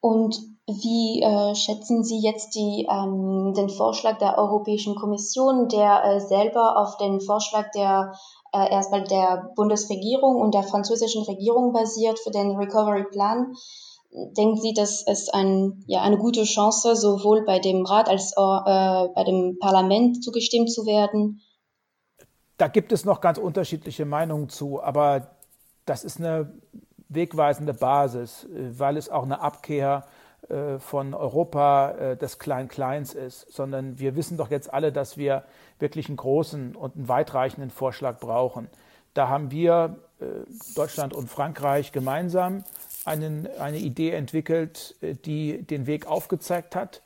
Und 0.00 0.40
wie 0.66 1.22
äh, 1.22 1.54
schätzen 1.54 2.02
Sie 2.02 2.18
jetzt 2.18 2.56
die, 2.56 2.88
ähm, 2.90 3.54
den 3.54 3.68
Vorschlag 3.68 4.18
der 4.18 4.36
Europäischen 4.36 4.96
Kommission, 4.96 5.68
der 5.68 6.04
äh, 6.04 6.20
selber 6.20 6.76
auf 6.76 6.96
den 6.96 7.20
Vorschlag 7.20 7.70
der 7.70 8.12
äh, 8.52 8.70
erstmal 8.70 9.04
der 9.04 9.52
Bundesregierung 9.54 10.40
und 10.40 10.54
der 10.54 10.64
französischen 10.64 11.22
Regierung 11.22 11.72
basiert 11.72 12.18
für 12.18 12.30
den 12.30 12.56
Recovery 12.56 13.04
Plan? 13.10 13.54
Denken 14.12 14.60
Sie, 14.60 14.74
dass 14.74 15.06
es 15.06 15.28
ein, 15.28 15.82
ja, 15.86 16.02
eine 16.02 16.18
gute 16.18 16.44
Chance, 16.44 16.96
sowohl 16.96 17.44
bei 17.44 17.58
dem 17.58 17.84
Rat 17.84 18.08
als 18.08 18.36
auch 18.36 18.66
äh, 18.66 19.08
bei 19.14 19.24
dem 19.24 19.58
Parlament 19.58 20.22
zugestimmt 20.22 20.70
zu 20.70 20.84
werden? 20.84 21.40
Da 22.58 22.68
gibt 22.68 22.92
es 22.92 23.04
noch 23.04 23.20
ganz 23.20 23.38
unterschiedliche 23.38 24.04
Meinungen 24.04 24.48
zu, 24.48 24.82
aber 24.82 25.32
das 25.86 26.04
ist 26.04 26.20
eine 26.20 26.52
wegweisende 27.08 27.74
Basis, 27.74 28.44
äh, 28.44 28.78
weil 28.78 28.96
es 28.96 29.08
auch 29.08 29.24
eine 29.24 29.40
Abkehr 29.40 30.04
äh, 30.48 30.78
von 30.78 31.14
Europa 31.14 31.90
äh, 31.90 32.16
des 32.16 32.38
Klein-Kleins 32.38 33.14
ist, 33.14 33.52
sondern 33.52 33.98
wir 33.98 34.16
wissen 34.16 34.36
doch 34.36 34.50
jetzt 34.50 34.72
alle, 34.72 34.92
dass 34.92 35.16
wir 35.16 35.44
wirklich 35.78 36.08
einen 36.08 36.16
großen 36.16 36.76
und 36.76 36.96
einen 36.96 37.08
weitreichenden 37.08 37.70
Vorschlag 37.70 38.18
brauchen. 38.20 38.68
Da 39.14 39.28
haben 39.28 39.50
wir, 39.50 39.98
Deutschland 40.74 41.12
und 41.12 41.28
Frankreich, 41.28 41.92
gemeinsam 41.92 42.64
einen, 43.04 43.48
eine 43.58 43.78
Idee 43.78 44.10
entwickelt, 44.12 44.94
die 45.24 45.62
den 45.62 45.86
Weg 45.86 46.06
aufgezeigt 46.06 46.76
hat. 46.76 47.02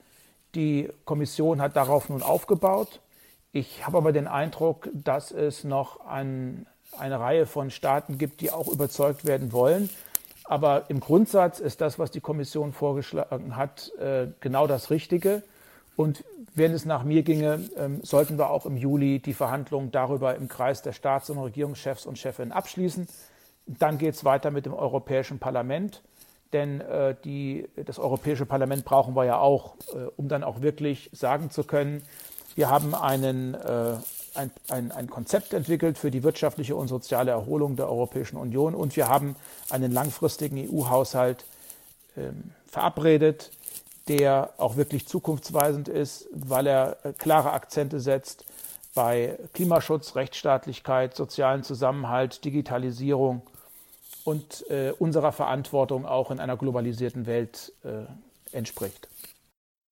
Die 0.55 0.89
Kommission 1.05 1.61
hat 1.61 1.77
darauf 1.77 2.09
nun 2.09 2.23
aufgebaut. 2.23 3.01
Ich 3.53 3.87
habe 3.87 3.99
aber 3.99 4.13
den 4.13 4.27
Eindruck, 4.27 4.89
dass 4.93 5.31
es 5.31 5.65
noch 5.65 6.07
ein, 6.07 6.67
eine 6.99 7.21
Reihe 7.21 7.47
von 7.47 7.71
Staaten 7.71 8.19
gibt, 8.19 8.41
die 8.41 8.51
auch 8.51 8.69
überzeugt 8.69 9.25
werden 9.25 9.53
wollen. 9.53 9.89
Aber 10.45 10.85
im 10.89 11.01
Grundsatz 11.01 11.59
ist 11.59 11.81
das, 11.81 11.99
was 11.99 12.11
die 12.11 12.21
Kommission 12.21 12.73
vorgeschlagen 12.73 13.57
hat, 13.57 13.93
äh, 13.99 14.29
genau 14.41 14.67
das 14.67 14.91
Richtige. 14.91 15.43
Und 15.97 16.25
wenn 16.55 16.73
es 16.73 16.85
nach 16.85 17.03
mir 17.03 17.23
ginge, 17.23 17.61
ähm, 17.77 18.01
sollten 18.03 18.39
wir 18.39 18.51
auch 18.51 18.67
im 18.67 18.77
Juli 18.77 19.19
die 19.19 19.35
Verhandlungen 19.35 19.91
darüber 19.91 20.37
im 20.37 20.49
Kreis 20.49 20.83
der 20.83 20.93
Staats- 20.93 21.31
und 21.31 21.39
Regierungschefs 21.39 22.07
und 22.07 22.19
Chefinnen 22.19 22.53
abschließen. 22.53 23.09
Dann 23.67 23.99
geht 23.99 24.15
es 24.15 24.25
weiter 24.25 24.51
mit 24.51 24.67
dem 24.67 24.75
Europäischen 24.75 25.39
Parlament. 25.39 26.03
Denn 26.53 26.81
äh, 26.81 27.17
die, 27.25 27.69
das 27.85 27.99
Europäische 27.99 28.47
Parlament 28.47 28.85
brauchen 28.85 29.17
wir 29.17 29.25
ja 29.25 29.39
auch, 29.39 29.75
äh, 29.93 30.07
um 30.17 30.29
dann 30.29 30.45
auch 30.45 30.63
wirklich 30.63 31.11
sagen 31.13 31.51
zu 31.51 31.65
können, 31.65 32.03
wir 32.55 32.71
haben 32.71 32.95
einen 32.95 33.55
äh, 33.55 33.97
ein, 34.37 34.51
ein, 34.69 34.93
ein 34.93 35.09
Konzept 35.09 35.53
entwickelt 35.55 35.99
für 35.99 36.11
die 36.11 36.23
wirtschaftliche 36.23 36.77
und 36.77 36.89
soziale 36.89 37.31
Erholung 37.31 37.77
der 37.77 37.89
Europäischen 37.89 38.37
Union 38.37 38.75
und 38.75 38.97
wir 38.97 39.09
haben 39.09 39.37
einen 39.71 39.93
langfristigen 39.93 40.59
EU-Haushalt 40.59 41.45
ähm, 42.17 42.53
verabredet, 42.71 43.51
der 44.09 44.51
auch 44.59 44.77
wirklich 44.77 45.09
zukunftsweisend 45.09 45.89
ist, 45.89 46.29
weil 46.33 46.67
er 46.67 46.99
äh, 47.05 47.13
klare 47.13 47.53
Akzente 47.53 48.01
setzt 48.01 48.45
bei 48.95 49.39
Klimaschutz, 49.53 50.15
Rechtsstaatlichkeit, 50.15 51.15
sozialen 51.15 51.63
Zusammenhalt, 51.63 52.45
Digitalisierung 52.45 53.43
und 54.27 54.69
äh, 54.71 54.93
unserer 54.99 55.33
Verantwortung 55.33 56.05
auch 56.05 56.31
in 56.31 56.41
einer 56.41 56.57
globalisierten 56.57 57.27
Welt 57.27 57.73
äh, 57.85 58.05
entspricht. 58.55 59.09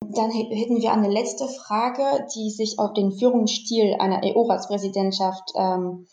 Dann 0.00 0.31
hätten 0.31 0.83
wir 0.83 0.93
eine 0.93 1.09
letzte 1.09 1.47
Frage, 1.49 2.26
die 2.35 2.50
sich 2.50 2.79
auf 2.79 2.93
den 2.93 3.12
Führungsstil 3.12 3.95
einer 3.99 4.21
EU-Ratspräsidentschaft 4.23 5.53
ähm, 5.55 6.07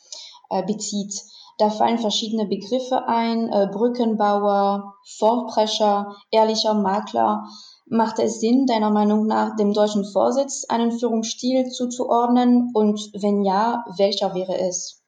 äh, 0.49 0.63
bezieht. 0.63 1.13
Da 1.57 1.69
fallen 1.69 1.97
verschiedene 1.97 2.45
Begriffe 2.45 3.07
ein, 3.07 3.49
äh, 3.49 3.67
Brückenbauer, 3.71 4.93
Vorprescher, 5.17 6.15
ehrlicher 6.31 6.73
Makler. 6.73 7.43
Macht 7.87 8.19
es 8.19 8.39
Sinn, 8.39 8.65
deiner 8.67 8.91
Meinung 8.91 9.25
nach, 9.25 9.55
dem 9.57 9.73
deutschen 9.73 10.05
Vorsitz 10.05 10.63
einen 10.69 10.91
Führungsstil 10.91 11.69
zuzuordnen? 11.69 12.71
Und 12.73 13.11
wenn 13.13 13.43
ja, 13.43 13.83
welcher 13.97 14.33
wäre 14.33 14.57
es? 14.59 15.00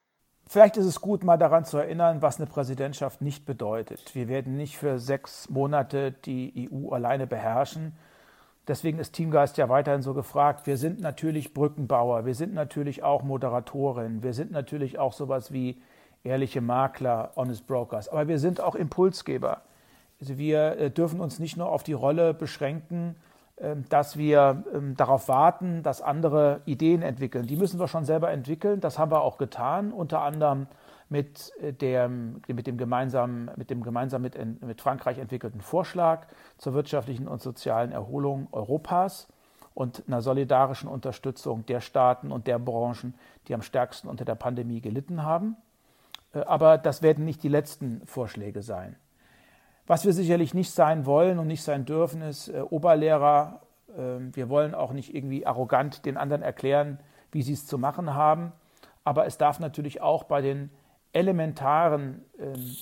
Vielleicht 0.54 0.78
ist 0.78 0.86
es 0.86 1.02
gut, 1.02 1.24
mal 1.24 1.38
daran 1.38 1.66
zu 1.66 1.78
erinnern, 1.78 2.22
was 2.22 2.38
eine 2.38 2.46
Präsidentschaft 2.46 3.22
nicht 3.22 3.46
bedeutet. 3.46 4.14
Wir 4.14 4.28
werden 4.28 4.56
nicht 4.56 4.78
für 4.78 5.00
sechs 5.00 5.50
Monate 5.50 6.12
die 6.12 6.70
EU 6.72 6.92
alleine 6.92 7.28
beherrschen 7.28 7.94
Deswegen 8.68 9.00
ist 9.00 9.12
Teamgeist 9.12 9.58
ja 9.58 9.68
weiterhin 9.68 10.02
so 10.02 10.14
gefragt. 10.14 10.68
Wir 10.68 10.78
sind 10.78 11.02
natürlich 11.02 11.54
Brückenbauer, 11.54 12.26
wir 12.26 12.34
sind 12.34 12.54
natürlich 12.54 13.04
auch 13.04 13.22
Moderatorin, 13.22 14.24
wir 14.24 14.34
sind 14.34 14.52
natürlich 14.52 15.00
auch 15.00 15.12
sowas 15.12 15.52
wie 15.52 15.82
ehrliche 16.24 16.62
Makler, 16.62 17.32
Honest 17.36 17.68
Brokers, 17.68 18.08
aber 18.08 18.30
wir 18.30 18.40
sind 18.40 18.62
auch 18.62 18.76
Impulsgeber. 18.76 19.64
Also 20.22 20.38
wir 20.38 20.78
äh, 20.78 20.90
dürfen 20.90 21.20
uns 21.20 21.40
nicht 21.40 21.58
nur 21.58 21.70
auf 21.70 21.84
die 21.84 21.92
Rolle 21.92 22.34
beschränken, 22.34 23.16
dass 23.88 24.18
wir 24.18 24.64
ähm, 24.74 24.96
darauf 24.98 25.28
warten, 25.28 25.84
dass 25.84 26.02
andere 26.02 26.62
Ideen 26.66 27.02
entwickeln. 27.02 27.46
Die 27.46 27.56
müssen 27.56 27.80
wir 27.80 27.88
schon 27.88 28.04
selber 28.04 28.32
entwickeln. 28.32 28.80
Das 28.80 28.98
haben 28.98 29.12
wir 29.12 29.22
auch 29.22 29.38
getan, 29.38 29.92
unter 29.92 30.22
anderem 30.22 30.68
mit, 31.10 31.52
äh, 31.62 31.72
der, 31.72 32.10
mit 32.10 32.68
dem 32.68 32.78
gemeinsam, 32.78 33.52
mit, 33.56 33.70
dem 33.70 33.84
gemeinsam 33.84 34.22
mit, 34.22 34.38
mit 34.62 34.82
Frankreich 34.82 35.20
entwickelten 35.20 35.62
Vorschlag 35.62 36.28
zur 36.58 36.74
wirtschaftlichen 36.74 37.28
und 37.28 37.42
sozialen 37.42 37.92
Erholung 37.92 38.48
Europas 38.52 39.28
und 39.76 40.04
einer 40.08 40.22
solidarischen 40.22 40.90
Unterstützung 40.90 41.66
der 41.66 41.82
Staaten 41.82 42.32
und 42.32 42.48
der 42.48 42.60
Branchen, 42.60 43.14
die 43.48 43.54
am 43.54 43.62
stärksten 43.62 44.08
unter 44.08 44.26
der 44.26 44.36
Pandemie 44.36 44.82
gelitten 44.82 45.24
haben. 45.24 45.56
Äh, 46.34 46.40
aber 46.40 46.78
das 46.78 47.02
werden 47.02 47.24
nicht 47.24 47.44
die 47.44 47.50
letzten 47.50 48.06
Vorschläge 48.06 48.62
sein. 48.62 48.96
Was 49.86 50.06
wir 50.06 50.14
sicherlich 50.14 50.54
nicht 50.54 50.72
sein 50.72 51.06
wollen 51.06 51.40
und 51.40 51.48
nicht 51.48 51.64
sein 51.64 51.86
dürfen, 51.86 52.22
ist 52.22 52.48
äh, 52.48 52.62
Oberlehrer. 52.62 53.62
Äh, 53.90 54.20
wir 54.34 54.50
wollen 54.50 54.74
auch 54.74 54.94
nicht 54.94 55.14
irgendwie 55.14 55.46
arrogant 55.46 56.06
den 56.06 56.18
anderen 56.18 56.42
erklären, 56.42 57.00
wie 57.32 57.42
sie 57.42 57.54
es 57.54 57.68
zu 57.68 57.78
machen 57.78 58.14
haben. 58.14 58.54
Aber 59.04 59.26
es 59.26 59.38
darf 59.38 59.60
natürlich 59.60 60.02
auch 60.02 60.24
bei 60.24 60.42
den 60.42 60.70
elementaren 61.12 62.24
ähm, 62.40 62.76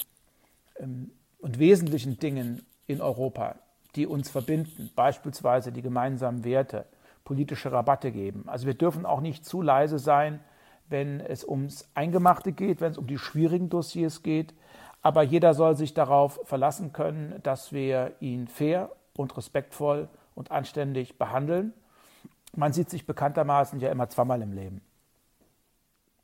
ähm, 0.80 1.12
und 1.40 1.58
wesentlichen 1.58 2.20
Dingen 2.20 2.66
in 2.86 3.02
Europa, 3.02 3.56
die 3.96 4.06
uns 4.06 4.30
verbinden, 4.30 4.92
beispielsweise 4.96 5.72
die 5.72 5.82
gemeinsamen 5.82 6.44
Werte, 6.44 6.86
politische 7.24 7.72
Rabatte 7.72 8.12
geben. 8.12 8.44
Also 8.48 8.68
wir 8.68 8.74
dürfen 8.74 9.06
auch 9.06 9.22
nicht 9.22 9.46
zu 9.46 9.62
leise 9.62 9.98
sein, 9.98 10.40
wenn 10.88 11.20
es 11.20 11.44
ums 11.44 11.90
Eingemachte 11.96 12.52
geht, 12.52 12.82
wenn 12.82 12.92
es 12.92 12.98
um 12.98 13.08
die 13.08 13.18
schwierigen 13.18 13.70
Dossiers 13.70 14.24
geht. 14.24 14.54
Aber 15.02 15.24
jeder 15.24 15.54
soll 15.54 15.76
sich 15.76 15.94
darauf 15.94 16.40
verlassen 16.44 16.94
können, 16.94 17.40
dass 17.44 17.72
wir 17.72 18.14
ihn 18.20 18.48
fair 18.48 18.92
und 19.18 19.36
respektvoll 19.36 20.08
und 20.36 20.52
anständig 20.52 21.18
behandeln. 21.18 21.74
Man 22.56 22.74
sieht 22.74 22.90
sich 22.90 23.06
bekanntermaßen 23.06 23.80
ja 23.80 23.90
immer 23.90 24.10
zweimal 24.10 24.42
im 24.42 24.54
Leben. 24.54 24.82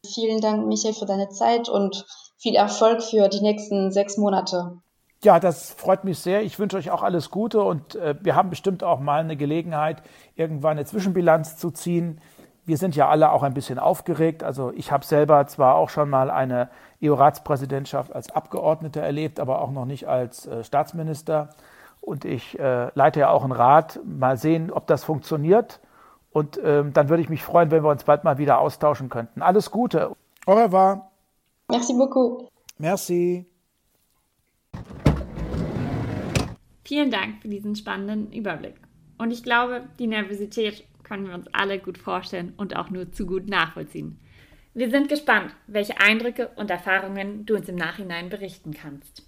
Vielen 0.05 0.41
Dank, 0.41 0.67
Michael, 0.67 0.93
für 0.93 1.05
deine 1.05 1.29
Zeit 1.29 1.69
und 1.69 2.05
viel 2.37 2.55
Erfolg 2.55 3.01
für 3.01 3.27
die 3.29 3.41
nächsten 3.41 3.91
sechs 3.91 4.17
Monate. 4.17 4.77
Ja, 5.23 5.39
das 5.39 5.71
freut 5.71 6.03
mich 6.03 6.19
sehr. 6.19 6.43
Ich 6.43 6.59
wünsche 6.59 6.77
euch 6.77 6.91
auch 6.91 7.01
alles 7.01 7.31
Gute 7.31 7.63
und 7.63 7.95
äh, 7.95 8.15
wir 8.21 8.35
haben 8.35 8.51
bestimmt 8.51 8.83
auch 8.83 8.99
mal 8.99 9.21
eine 9.21 9.35
Gelegenheit, 9.35 10.03
irgendwann 10.35 10.77
eine 10.77 10.85
Zwischenbilanz 10.85 11.57
zu 11.57 11.71
ziehen. 11.71 12.21
Wir 12.67 12.75
sind 12.75 12.97
ja 12.97 13.07
alle 13.07 13.31
auch 13.31 13.43
ein 13.43 13.53
bisschen 13.53 13.79
aufgeregt. 13.79 14.43
Also 14.43 14.73
ich 14.75 14.91
habe 14.91 15.05
selber 15.05 15.47
zwar 15.47 15.75
auch 15.75 15.89
schon 15.89 16.09
mal 16.09 16.29
eine 16.29 16.67
EU-Ratspräsidentschaft 17.01 18.13
als 18.13 18.29
Abgeordneter 18.29 19.01
erlebt, 19.01 19.39
aber 19.39 19.61
auch 19.61 19.71
noch 19.71 19.85
nicht 19.85 20.09
als 20.09 20.45
äh, 20.47 20.65
Staatsminister. 20.65 21.51
Und 22.01 22.25
ich 22.25 22.59
äh, 22.59 22.91
leite 22.93 23.21
ja 23.21 23.29
auch 23.29 23.43
einen 23.43 23.53
Rat. 23.53 24.01
Mal 24.03 24.35
sehen, 24.35 24.69
ob 24.69 24.85
das 24.85 25.05
funktioniert. 25.05 25.79
Und 26.31 26.59
ähm, 26.61 26.91
dann 26.91 27.07
würde 27.07 27.23
ich 27.23 27.29
mich 27.29 27.41
freuen, 27.41 27.71
wenn 27.71 27.83
wir 27.83 27.89
uns 27.89 28.03
bald 28.03 28.25
mal 28.25 28.37
wieder 28.37 28.59
austauschen 28.59 29.07
könnten. 29.07 29.41
Alles 29.41 29.71
Gute. 29.71 30.11
Au 30.45 30.53
revoir. 30.53 31.09
Merci 31.69 31.93
beaucoup. 31.93 32.49
Merci. 32.79 33.45
Vielen 36.83 37.11
Dank 37.11 37.41
für 37.41 37.47
diesen 37.47 37.77
spannenden 37.77 38.33
Überblick. 38.33 38.75
Und 39.17 39.31
ich 39.31 39.41
glaube, 39.41 39.83
die 39.99 40.07
Nervosität 40.07 40.83
können 41.07 41.27
wir 41.27 41.35
uns 41.35 41.47
alle 41.53 41.79
gut 41.79 41.97
vorstellen 41.97 42.53
und 42.57 42.75
auch 42.75 42.89
nur 42.89 43.11
zu 43.11 43.25
gut 43.25 43.47
nachvollziehen. 43.47 44.19
Wir 44.73 44.91
sind 44.91 45.09
gespannt, 45.09 45.55
welche 45.65 45.99
Eindrücke 45.99 46.49
und 46.55 46.69
Erfahrungen 46.69 47.45
du 47.45 47.55
uns 47.55 47.67
im 47.69 47.75
Nachhinein 47.75 48.29
berichten 48.29 48.73
kannst. 48.73 49.25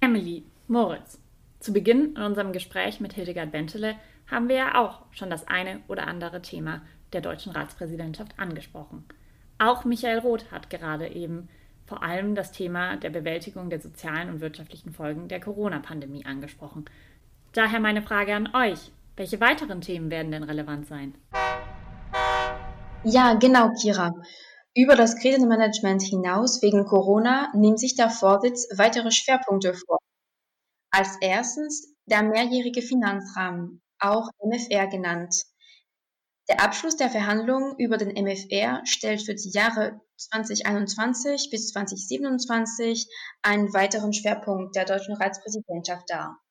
Emily, 0.00 0.44
Moritz, 0.66 1.20
zu 1.60 1.72
Beginn 1.72 2.16
in 2.16 2.22
unserem 2.22 2.52
Gespräch 2.52 3.00
mit 3.00 3.12
Hildegard 3.12 3.52
Bentele 3.52 3.94
haben 4.28 4.48
wir 4.48 4.56
ja 4.56 4.80
auch 4.80 5.02
schon 5.12 5.30
das 5.30 5.46
eine 5.46 5.80
oder 5.86 6.08
andere 6.08 6.42
Thema 6.42 6.82
der 7.12 7.20
deutschen 7.20 7.52
Ratspräsidentschaft 7.52 8.38
angesprochen. 8.38 9.04
Auch 9.58 9.84
Michael 9.84 10.18
Roth 10.18 10.50
hat 10.50 10.70
gerade 10.70 11.06
eben 11.06 11.48
vor 11.86 12.02
allem 12.02 12.34
das 12.34 12.50
Thema 12.50 12.96
der 12.96 13.10
Bewältigung 13.10 13.70
der 13.70 13.80
sozialen 13.80 14.30
und 14.30 14.40
wirtschaftlichen 14.40 14.92
Folgen 14.92 15.28
der 15.28 15.40
Corona-Pandemie 15.40 16.24
angesprochen. 16.24 16.86
Daher 17.52 17.80
meine 17.80 18.02
Frage 18.02 18.34
an 18.34 18.48
euch. 18.54 18.90
Welche 19.16 19.40
weiteren 19.40 19.80
Themen 19.80 20.10
werden 20.10 20.32
denn 20.32 20.42
relevant 20.42 20.86
sein? 20.86 21.14
Ja, 23.04 23.34
genau, 23.34 23.70
Kira. 23.80 24.14
Über 24.74 24.96
das 24.96 25.16
Krisenmanagement 25.16 26.02
hinaus 26.02 26.62
wegen 26.62 26.86
Corona 26.86 27.52
nimmt 27.54 27.78
sich 27.78 27.94
der 27.94 28.08
Vorsitz 28.08 28.66
weitere 28.76 29.10
Schwerpunkte 29.10 29.74
vor. 29.74 29.98
Als 30.90 31.18
erstens 31.20 31.94
der 32.06 32.22
mehrjährige 32.22 32.80
Finanzrahmen, 32.80 33.82
auch 33.98 34.30
MFR 34.42 34.86
genannt. 34.88 35.34
Der 36.48 36.62
Abschluss 36.62 36.96
der 36.96 37.10
Verhandlungen 37.10 37.76
über 37.78 37.98
den 37.98 38.10
MFR 38.10 38.80
stellt 38.84 39.22
für 39.22 39.34
die 39.34 39.50
Jahre 39.50 40.00
2021 40.16 41.50
bis 41.50 41.68
2027 41.68 43.06
einen 43.42 43.72
weiteren 43.74 44.12
Schwerpunkt 44.12 44.74
der 44.74 44.86
deutschen 44.86 45.14
Ratspräsidentschaft 45.14 46.08
dar. 46.08 46.41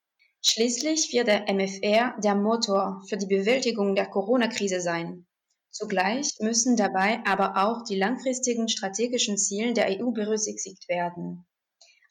Schließlich 0.43 1.13
wird 1.13 1.27
der 1.27 1.53
MFR 1.53 2.15
der 2.19 2.33
Motor 2.33 3.03
für 3.07 3.17
die 3.17 3.27
Bewältigung 3.27 3.93
der 3.93 4.07
Corona-Krise 4.07 4.81
sein. 4.81 5.27
Zugleich 5.69 6.33
müssen 6.39 6.75
dabei 6.75 7.21
aber 7.25 7.57
auch 7.57 7.83
die 7.83 7.95
langfristigen 7.95 8.67
strategischen 8.67 9.37
Ziele 9.37 9.73
der 9.73 9.99
EU 9.99 10.11
berücksichtigt 10.11 10.89
werden. 10.89 11.45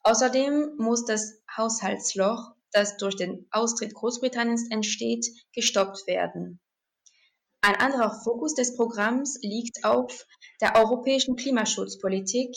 Außerdem 0.05 0.77
muss 0.79 1.05
das 1.05 1.43
Haushaltsloch, 1.57 2.53
das 2.71 2.97
durch 2.97 3.17
den 3.17 3.49
Austritt 3.51 3.95
Großbritanniens 3.95 4.71
entsteht, 4.71 5.27
gestoppt 5.53 6.07
werden. 6.07 6.61
Ein 7.63 7.75
anderer 7.75 8.23
Fokus 8.23 8.55
des 8.55 8.77
Programms 8.77 9.39
liegt 9.43 9.85
auf 9.85 10.25
der 10.61 10.77
europäischen 10.77 11.37
Klimaschutzpolitik, 11.37 12.55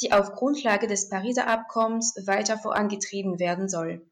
die 0.00 0.12
auf 0.12 0.32
Grundlage 0.32 0.86
des 0.86 1.08
Pariser 1.08 1.48
Abkommens 1.48 2.14
weiter 2.26 2.58
vorangetrieben 2.58 3.40
werden 3.40 3.68
soll. 3.68 4.06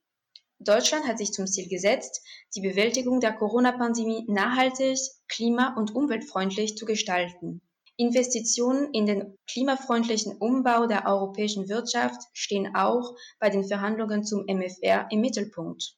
Deutschland 0.64 1.06
hat 1.06 1.18
sich 1.18 1.32
zum 1.32 1.46
Ziel 1.46 1.68
gesetzt, 1.68 2.22
die 2.54 2.60
Bewältigung 2.60 3.20
der 3.20 3.32
Corona-Pandemie 3.32 4.26
nachhaltig, 4.28 4.98
klima- 5.28 5.74
und 5.76 5.94
umweltfreundlich 5.94 6.76
zu 6.76 6.86
gestalten. 6.86 7.62
Investitionen 7.96 8.92
in 8.92 9.06
den 9.06 9.36
klimafreundlichen 9.50 10.36
Umbau 10.38 10.86
der 10.86 11.06
europäischen 11.06 11.68
Wirtschaft 11.68 12.20
stehen 12.32 12.74
auch 12.74 13.14
bei 13.38 13.50
den 13.50 13.64
Verhandlungen 13.64 14.24
zum 14.24 14.44
MFR 14.46 15.08
im 15.10 15.20
Mittelpunkt. 15.20 15.96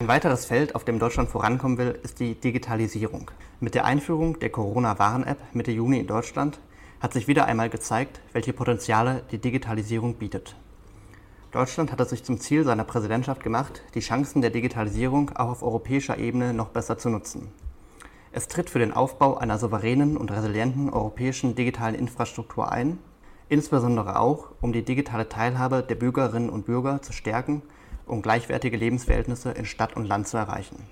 Ein 0.00 0.08
weiteres 0.08 0.44
Feld, 0.44 0.74
auf 0.74 0.84
dem 0.84 0.98
Deutschland 0.98 1.28
vorankommen 1.30 1.78
will, 1.78 1.98
ist 2.02 2.20
die 2.20 2.34
Digitalisierung. 2.34 3.30
Mit 3.60 3.74
der 3.74 3.84
Einführung 3.84 4.38
der 4.40 4.50
Corona-Warn-App 4.50 5.54
Mitte 5.54 5.70
Juni 5.70 6.00
in 6.00 6.06
Deutschland 6.06 6.60
hat 7.00 7.12
sich 7.12 7.28
wieder 7.28 7.46
einmal 7.46 7.70
gezeigt, 7.70 8.20
welche 8.32 8.52
Potenziale 8.52 9.24
die 9.30 9.38
Digitalisierung 9.38 10.18
bietet. 10.18 10.56
Deutschland 11.52 11.92
hat 11.92 12.00
es 12.00 12.10
sich 12.10 12.24
zum 12.24 12.40
Ziel 12.40 12.64
seiner 12.64 12.84
Präsidentschaft 12.84 13.42
gemacht, 13.42 13.82
die 13.94 14.00
Chancen 14.00 14.42
der 14.42 14.50
Digitalisierung 14.50 15.30
auch 15.36 15.50
auf 15.50 15.62
europäischer 15.62 16.18
Ebene 16.18 16.52
noch 16.52 16.68
besser 16.68 16.98
zu 16.98 17.10
nutzen. 17.10 17.52
Es 18.32 18.48
tritt 18.48 18.70
für 18.70 18.78
den 18.78 18.92
Aufbau 18.92 19.36
einer 19.36 19.58
souveränen 19.58 20.16
und 20.16 20.32
resilienten 20.32 20.90
europäischen 20.90 21.54
digitalen 21.54 21.94
Infrastruktur 21.94 22.72
ein, 22.72 22.98
insbesondere 23.48 24.18
auch, 24.18 24.48
um 24.60 24.72
die 24.72 24.82
digitale 24.82 25.28
Teilhabe 25.28 25.82
der 25.82 25.94
Bürgerinnen 25.94 26.48
und 26.50 26.64
Bürger 26.64 27.02
zu 27.02 27.12
stärken 27.12 27.62
um 28.06 28.22
gleichwertige 28.22 28.76
Lebensverhältnisse 28.76 29.50
in 29.52 29.64
Stadt 29.64 29.96
und 29.96 30.06
Land 30.06 30.28
zu 30.28 30.36
erreichen. 30.36 30.86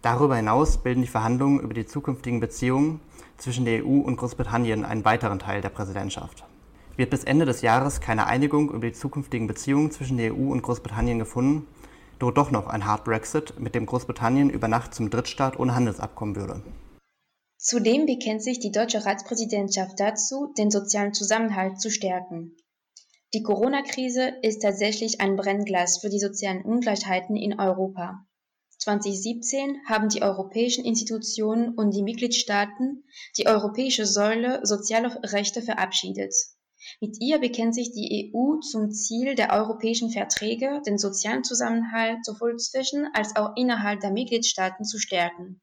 Darüber 0.00 0.36
hinaus 0.36 0.78
bilden 0.78 1.02
die 1.02 1.08
Verhandlungen 1.08 1.60
über 1.60 1.74
die 1.74 1.86
zukünftigen 1.86 2.40
Beziehungen 2.40 3.00
zwischen 3.36 3.64
der 3.64 3.84
EU 3.84 4.00
und 4.00 4.16
Großbritannien 4.16 4.84
einen 4.84 5.04
weiteren 5.04 5.38
Teil 5.38 5.60
der 5.60 5.68
Präsidentschaft. 5.68 6.44
Wird 6.96 7.10
bis 7.10 7.24
Ende 7.24 7.46
des 7.46 7.62
Jahres 7.62 8.00
keine 8.00 8.26
Einigung 8.26 8.70
über 8.70 8.86
die 8.86 8.92
zukünftigen 8.92 9.46
Beziehungen 9.46 9.90
zwischen 9.90 10.18
der 10.18 10.34
EU 10.34 10.52
und 10.52 10.62
Großbritannien 10.62 11.18
gefunden, 11.18 11.66
droht 12.18 12.36
doch 12.36 12.50
noch 12.50 12.66
ein 12.66 12.84
Hard 12.84 13.04
Brexit, 13.04 13.58
mit 13.58 13.74
dem 13.74 13.86
Großbritannien 13.86 14.50
über 14.50 14.68
Nacht 14.68 14.94
zum 14.94 15.10
Drittstaat 15.10 15.58
ohne 15.58 15.74
Handelsabkommen 15.74 16.36
würde. 16.36 16.62
Zudem 17.56 18.06
bekennt 18.06 18.42
sich 18.42 18.58
die 18.60 18.72
deutsche 18.72 19.06
Ratspräsidentschaft 19.06 19.98
dazu, 19.98 20.52
den 20.58 20.70
sozialen 20.70 21.14
Zusammenhalt 21.14 21.80
zu 21.80 21.90
stärken. 21.90 22.56
Die 23.34 23.42
Corona-Krise 23.42 24.34
ist 24.42 24.60
tatsächlich 24.60 25.20
ein 25.20 25.36
Brennglas 25.36 25.98
für 25.98 26.10
die 26.10 26.18
sozialen 26.18 26.62
Ungleichheiten 26.62 27.36
in 27.36 27.58
Europa. 27.58 28.26
2017 28.78 29.78
haben 29.88 30.08
die 30.08 30.22
europäischen 30.22 30.84
Institutionen 30.84 31.74
und 31.74 31.92
die 31.94 32.02
Mitgliedstaaten 32.02 33.04
die 33.38 33.46
europäische 33.46 34.06
Säule 34.06 34.60
sozialer 34.64 35.18
Rechte 35.22 35.62
verabschiedet. 35.62 36.34
Mit 37.00 37.16
ihr 37.20 37.38
bekennt 37.38 37.74
sich 37.74 37.92
die 37.92 38.32
EU 38.34 38.58
zum 38.60 38.90
Ziel 38.90 39.34
der 39.34 39.52
europäischen 39.52 40.10
Verträge, 40.10 40.82
den 40.86 40.98
sozialen 40.98 41.44
Zusammenhalt 41.44 42.24
sowohl 42.24 42.56
zwischen 42.56 43.08
als 43.14 43.36
auch 43.36 43.56
innerhalb 43.56 44.00
der 44.00 44.10
Mitgliedstaaten 44.10 44.84
zu 44.84 44.98
stärken. 44.98 45.60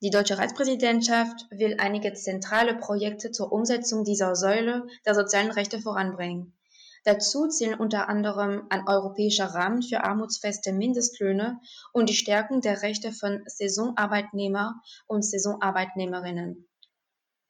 Die 0.00 0.10
deutsche 0.10 0.38
Ratspräsidentschaft 0.38 1.46
will 1.50 1.76
einige 1.78 2.12
zentrale 2.12 2.76
Projekte 2.76 3.32
zur 3.32 3.50
Umsetzung 3.50 4.04
dieser 4.04 4.36
Säule 4.36 4.86
der 5.04 5.14
sozialen 5.14 5.50
Rechte 5.50 5.80
voranbringen. 5.80 6.56
Dazu 7.04 7.48
zählen 7.48 7.78
unter 7.78 8.08
anderem 8.08 8.66
ein 8.68 8.86
europäischer 8.86 9.46
Rahmen 9.46 9.82
für 9.82 10.04
armutsfeste 10.04 10.72
Mindestlöhne 10.72 11.60
und 11.92 12.08
die 12.08 12.14
Stärkung 12.14 12.60
der 12.60 12.82
Rechte 12.82 13.12
von 13.12 13.42
Saisonarbeitnehmer 13.46 14.80
und 15.06 15.24
Saisonarbeitnehmerinnen. 15.24 16.68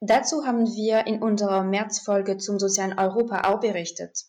Dazu 0.00 0.46
haben 0.46 0.66
wir 0.76 1.06
in 1.06 1.22
unserer 1.22 1.64
Märzfolge 1.64 2.37
zum 2.38 2.58
sozialen 2.58 2.98
Europa 2.98 3.48
auch 3.48 3.61
berichtet. 3.61 4.26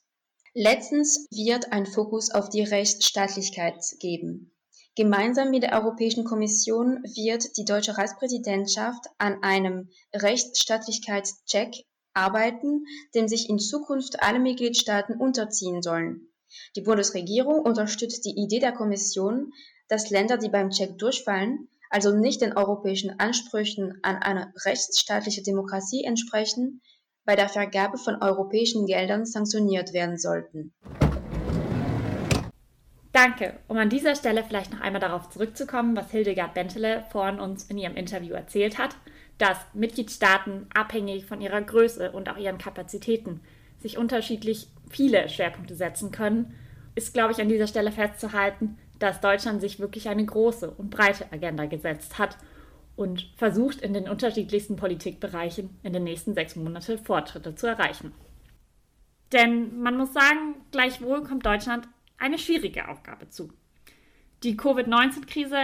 Letztens 0.56 1.28
wird 1.30 1.72
ein 1.72 1.86
Fokus 1.86 2.32
auf 2.32 2.50
die 2.50 2.64
Rechtsstaatlichkeit 2.64 3.78
geben. 4.00 4.52
Gemeinsam 4.96 5.52
mit 5.52 5.64
der 5.64 5.74
Europäischen 5.80 6.24
Kommission 6.24 7.04
wird 7.04 7.56
die 7.58 7.66
deutsche 7.66 7.98
Ratspräsidentschaft 7.98 9.06
an 9.20 9.44
einem 9.44 9.90
Rechtsstaatlichkeitscheck 10.14 11.86
arbeiten, 12.14 12.86
dem 13.14 13.28
sich 13.28 13.48
in 13.48 13.60
Zukunft 13.60 14.22
alle 14.24 14.40
Mitgliedstaaten 14.40 15.16
unterziehen 15.16 15.84
sollen. 15.84 16.28
Die 16.76 16.82
Bundesregierung 16.82 17.62
unterstützt 17.62 18.26
die 18.26 18.36
Idee 18.36 18.60
der 18.60 18.72
Kommission, 18.72 19.54
dass 19.88 20.10
Länder, 20.10 20.38
die 20.38 20.50
beim 20.50 20.72
Check 20.72 20.98
durchfallen, 20.98 21.70
also 21.90 22.16
nicht 22.16 22.42
den 22.42 22.56
europäischen 22.56 23.20
Ansprüchen 23.20 24.00
an 24.04 24.18
eine 24.18 24.54
rechtsstaatliche 24.66 25.44
Demokratie 25.44 26.04
entsprechen, 26.04 26.82
bei 27.26 27.36
der 27.36 27.50
Vergabe 27.50 27.98
von 27.98 28.22
europäischen 28.22 28.86
Geldern 28.86 29.26
sanktioniert 29.26 29.94
werden 29.94 30.18
sollten. 30.18 30.74
Danke. 33.12 33.60
Um 33.68 33.78
an 33.78 33.90
dieser 33.90 34.16
Stelle 34.16 34.44
vielleicht 34.44 34.72
noch 34.72 34.82
einmal 34.82 35.02
darauf 35.02 35.30
zurückzukommen, 35.30 35.96
was 35.96 36.12
Hildegard 36.12 36.54
Bentele 36.54 37.06
vorhin 37.12 37.40
uns 37.40 37.66
in 37.66 37.78
ihrem 37.78 37.96
Interview 37.96 38.34
erzählt 38.34 38.78
hat 38.78 38.96
dass 39.40 39.58
Mitgliedstaaten 39.74 40.68
abhängig 40.74 41.26
von 41.26 41.42
ihrer 41.42 41.62
Größe 41.62 42.12
und 42.12 42.30
auch 42.30 42.38
ihren 42.38 42.60
Kapazitäten 42.60 43.40
sich 43.80 43.98
unterschiedlich 43.98 44.68
viele 44.90 45.30
Schwerpunkte 45.30 45.76
setzen 45.76 46.12
können, 46.12 46.54
ist, 46.94 47.14
glaube 47.14 47.32
ich, 47.32 47.40
an 47.40 47.48
dieser 47.48 47.68
Stelle 47.68 47.92
festzuhalten, 47.92 48.78
dass 49.00 49.22
Deutschland 49.22 49.62
sich 49.62 49.80
wirklich 49.80 50.10
eine 50.10 50.26
große 50.26 50.70
und 50.72 50.90
breite 50.90 51.32
Agenda 51.32 51.66
gesetzt 51.66 52.18
hat 52.20 52.38
und 52.96 53.32
versucht, 53.38 53.82
in 53.82 53.94
den 53.94 54.10
unterschiedlichsten 54.10 54.76
Politikbereichen 54.76 55.70
in 55.84 55.94
den 55.94 56.04
nächsten 56.04 56.34
sechs 56.34 56.56
Monaten 56.56 56.98
Fortschritte 57.00 57.56
zu 57.56 57.68
erreichen. 57.68 58.14
Denn 59.32 59.82
man 59.82 59.98
muss 59.98 60.14
sagen, 60.14 60.56
gleichwohl 60.72 61.24
kommt 61.24 61.46
Deutschland 61.46 61.88
eine 62.18 62.38
schwierige 62.38 62.90
Aufgabe 62.90 63.30
zu. 63.30 63.54
Die 64.44 64.58
Covid-19-Krise 64.58 65.58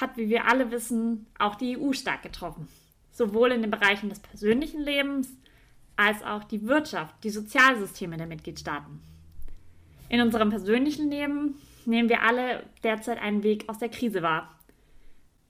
hat, 0.00 0.16
wie 0.16 0.28
wir 0.28 0.46
alle 0.46 0.70
wissen, 0.70 1.26
auch 1.38 1.54
die 1.54 1.78
EU 1.78 1.92
stark 1.92 2.22
getroffen 2.22 2.68
sowohl 3.12 3.52
in 3.52 3.60
den 3.60 3.70
Bereichen 3.70 4.08
des 4.08 4.20
persönlichen 4.20 4.80
Lebens 4.80 5.28
als 5.96 6.22
auch 6.22 6.44
die 6.44 6.66
Wirtschaft, 6.66 7.14
die 7.22 7.30
Sozialsysteme 7.30 8.16
der 8.16 8.26
Mitgliedstaaten. 8.26 9.00
In 10.08 10.22
unserem 10.22 10.48
persönlichen 10.48 11.10
Leben 11.10 11.56
nehmen 11.86 12.08
wir 12.08 12.22
alle 12.22 12.64
derzeit 12.82 13.20
einen 13.20 13.42
Weg 13.42 13.68
aus 13.68 13.78
der 13.78 13.88
Krise 13.88 14.22
wahr. 14.22 14.58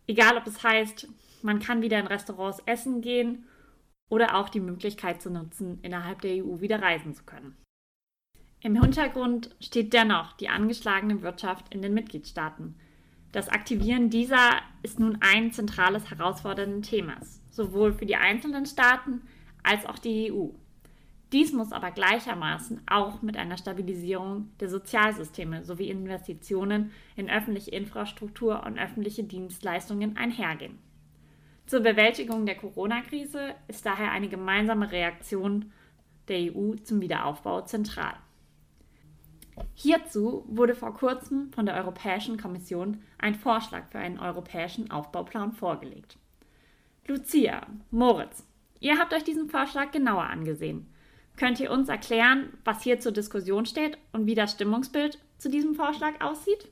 Egal 0.07 0.37
ob 0.37 0.47
es 0.47 0.63
heißt, 0.63 1.09
man 1.43 1.61
kann 1.61 1.83
wieder 1.83 1.99
in 1.99 2.07
Restaurants 2.07 2.63
essen 2.67 3.01
gehen 3.01 3.45
oder 4.09 4.37
auch 4.37 4.49
die 4.49 4.61
Möglichkeit 4.61 5.23
zu 5.23 5.31
nutzen, 5.31 5.79
innerhalb 5.83 6.21
der 6.21 6.45
EU 6.45 6.61
wieder 6.61 6.83
reisen 6.83 7.15
zu 7.15 7.25
können. 7.25 7.57
Im 8.63 8.81
Hintergrund 8.81 9.55
steht 9.61 9.93
dennoch 9.93 10.33
die 10.35 10.49
angeschlagene 10.49 11.23
Wirtschaft 11.23 11.73
in 11.73 11.81
den 11.81 11.95
Mitgliedstaaten. 11.95 12.75
Das 13.33 13.49
Aktivieren 13.49 14.11
dieser 14.11 14.61
ist 14.83 14.99
nun 14.99 15.19
ein 15.21 15.53
zentrales 15.53 16.11
herausforderndes 16.11 16.91
Themas 16.91 17.41
sowohl 17.51 17.93
für 17.93 18.07
die 18.07 18.17
einzelnen 18.17 18.67
Staaten 18.67 19.23
als 19.63 19.85
auch 19.87 19.99
die 19.99 20.33
EU. 20.33 20.49
Dies 21.33 21.53
muss 21.53 21.71
aber 21.71 21.93
gleichermaßen 21.93 22.81
auch 22.89 23.23
mit 23.23 23.37
einer 23.37 23.57
Stabilisierung 23.57 24.51
der 24.59 24.69
Sozialsysteme 24.69 25.65
sowie 25.65 25.89
Investitionen 25.89 26.91
in 27.15 27.31
öffentliche 27.31 27.71
Infrastruktur 27.71 28.65
und 28.67 28.79
öffentliche 28.79 29.23
Dienstleistungen 29.23 30.17
einhergehen. 30.17 30.79
Zur 31.67 31.81
Bewältigung 31.81 32.47
der 32.47 32.57
Corona-Krise 32.57 33.55
ist 33.69 33.87
daher 33.87 34.11
eine 34.11 34.29
gemeinsame 34.29 34.91
Reaktion 34.91 35.73
der 36.27 36.53
EU 36.53 36.75
zum 36.83 37.01
Wiederaufbau 37.01 37.61
zentral. 37.61 38.15
Hierzu 39.75 40.45
wurde 40.49 40.75
vor 40.75 40.95
kurzem 40.95 41.53
von 41.53 41.65
der 41.65 41.77
Europäischen 41.77 42.39
Kommission 42.39 43.03
ein 43.19 43.37
Vorschlag 43.37 43.87
für 43.91 43.99
einen 43.99 44.19
europäischen 44.19 44.91
Aufbauplan 44.91 45.53
vorgelegt. 45.53 46.19
Lucia, 47.07 47.67
Moritz, 47.93 48.45
ihr 48.81 48.99
habt 48.99 49.13
euch 49.13 49.25
diesen 49.25 49.49
Vorschlag 49.49 49.93
genauer 49.93 50.25
angesehen. 50.25 50.93
Könnt 51.41 51.59
ihr 51.59 51.71
uns 51.71 51.89
erklären, 51.89 52.53
was 52.67 52.83
hier 52.83 53.01
zur 53.01 53.13
Diskussion 53.13 53.65
steht 53.65 53.97
und 54.13 54.27
wie 54.27 54.35
das 54.35 54.53
Stimmungsbild 54.53 55.19
zu 55.39 55.49
diesem 55.49 55.75
Vorschlag 55.75 56.21
aussieht? 56.21 56.69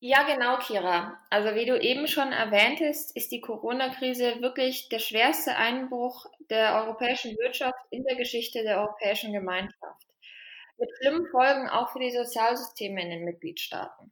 Ja, 0.00 0.22
genau, 0.22 0.56
Kira. 0.56 1.20
Also 1.28 1.54
wie 1.54 1.66
du 1.66 1.78
eben 1.78 2.08
schon 2.08 2.32
erwähntest, 2.32 3.14
ist 3.14 3.30
die 3.32 3.42
Corona-Krise 3.42 4.40
wirklich 4.40 4.88
der 4.88 5.00
schwerste 5.00 5.56
Einbruch 5.56 6.24
der 6.48 6.82
europäischen 6.82 7.36
Wirtschaft 7.36 7.78
in 7.90 8.04
der 8.04 8.16
Geschichte 8.16 8.62
der 8.62 8.80
Europäischen 8.80 9.34
Gemeinschaft. 9.34 10.06
Mit 10.78 10.88
schlimmen 10.96 11.26
Folgen 11.30 11.68
auch 11.68 11.92
für 11.92 11.98
die 11.98 12.12
Sozialsysteme 12.12 13.02
in 13.02 13.10
den 13.10 13.24
Mitgliedstaaten. 13.26 14.10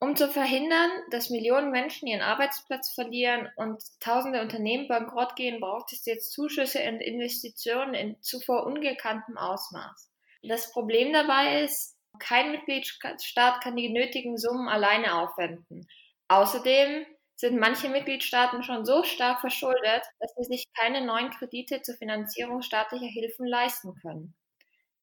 Um 0.00 0.16
zu 0.16 0.28
verhindern, 0.28 0.90
dass 1.10 1.30
Millionen 1.30 1.70
Menschen 1.70 2.08
ihren 2.08 2.20
Arbeitsplatz 2.20 2.92
verlieren 2.92 3.48
und 3.56 3.82
tausende 4.00 4.42
Unternehmen 4.42 4.88
bankrott 4.88 5.36
gehen, 5.36 5.60
braucht 5.60 5.92
es 5.92 6.04
jetzt 6.04 6.32
Zuschüsse 6.32 6.80
und 6.88 7.00
Investitionen 7.00 7.94
in 7.94 8.20
zuvor 8.20 8.66
ungekanntem 8.66 9.38
Ausmaß. 9.38 10.10
Das 10.42 10.72
Problem 10.72 11.12
dabei 11.12 11.62
ist, 11.62 11.96
kein 12.18 12.52
Mitgliedstaat 12.52 13.62
kann 13.62 13.76
die 13.76 13.88
nötigen 13.88 14.36
Summen 14.36 14.68
alleine 14.68 15.14
aufwenden. 15.14 15.88
Außerdem 16.28 17.06
sind 17.36 17.58
manche 17.58 17.88
Mitgliedstaaten 17.88 18.62
schon 18.62 18.84
so 18.84 19.02
stark 19.02 19.40
verschuldet, 19.40 20.02
dass 20.20 20.32
sie 20.36 20.44
sich 20.44 20.72
keine 20.74 21.04
neuen 21.04 21.30
Kredite 21.30 21.82
zur 21.82 21.96
Finanzierung 21.96 22.62
staatlicher 22.62 23.06
Hilfen 23.06 23.46
leisten 23.46 23.94
können. 24.00 24.34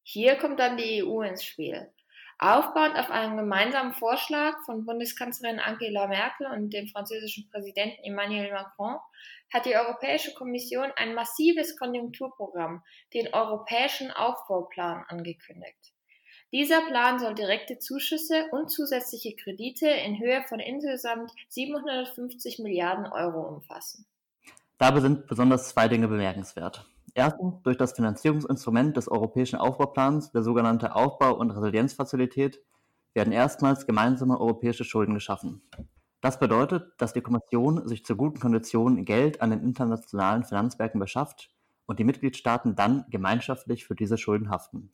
Hier 0.04 0.36
kommt 0.36 0.60
dann 0.60 0.78
die 0.78 1.04
EU 1.04 1.22
ins 1.22 1.44
Spiel. 1.44 1.92
Aufbauend 2.44 2.98
auf 2.98 3.12
einem 3.12 3.38
gemeinsamen 3.38 3.94
Vorschlag 3.94 4.58
von 4.66 4.84
Bundeskanzlerin 4.84 5.60
Angela 5.60 6.08
Merkel 6.08 6.48
und 6.48 6.72
dem 6.72 6.88
französischen 6.88 7.48
Präsidenten 7.52 8.04
Emmanuel 8.04 8.52
Macron 8.52 8.98
hat 9.54 9.68
die 9.68 9.76
Europäische 9.76 10.34
Kommission 10.34 10.92
ein 10.96 11.14
massives 11.14 11.78
Konjunkturprogramm, 11.78 12.82
den 13.14 13.32
Europäischen 13.32 14.10
Aufbauplan, 14.10 15.06
angekündigt. 15.08 15.94
Dieser 16.52 16.82
Plan 16.82 17.20
soll 17.20 17.36
direkte 17.36 17.78
Zuschüsse 17.78 18.48
und 18.52 18.72
zusätzliche 18.72 19.36
Kredite 19.36 19.88
in 19.88 20.20
Höhe 20.20 20.44
von 20.50 20.60
insgesamt 20.60 21.32
750 21.50 22.58
Milliarden 22.58 23.06
Euro 23.06 23.42
umfassen. 23.42 24.08
Dabei 24.80 25.02
sind 25.02 25.28
besonders 25.28 25.70
zwei 25.70 25.88
Dinge 25.88 26.08
bemerkenswert. 26.08 26.88
Erstens 27.14 27.62
durch 27.64 27.78
das 27.78 27.92
Finanzierungsinstrument 27.92 28.96
des 28.96 29.10
Europäischen 29.10 29.58
Aufbauplans, 29.58 30.32
der 30.32 30.44
sogenannte 30.44 30.96
Aufbau- 30.96 31.36
und 31.36 31.52
Resilienzfazilität, 31.52 32.62
werden 33.14 33.34
erstmals 33.34 33.86
gemeinsame 33.86 34.40
europäische 34.40 34.86
Schulden 34.86 35.14
geschaffen. 35.14 35.62
Das 36.22 36.40
bedeutet, 36.40 36.94
dass 36.98 37.14
die 37.14 37.22
Kommission 37.22 37.86
sich 37.88 38.06
zu 38.06 38.16
guten 38.16 38.40
Konditionen 38.40 39.04
Geld 39.04 39.42
an 39.42 39.50
den 39.50 39.62
internationalen 39.62 40.46
Finanzmärkten 40.46 41.00
beschafft 41.00 41.50
und 41.86 42.00
die 42.00 42.06
Mitgliedstaaten 42.06 42.76
dann 42.76 43.06
gemeinschaftlich 43.10 43.86
für 43.86 43.96
diese 43.96 44.18
Schulden 44.18 44.50
haften. 44.50 44.94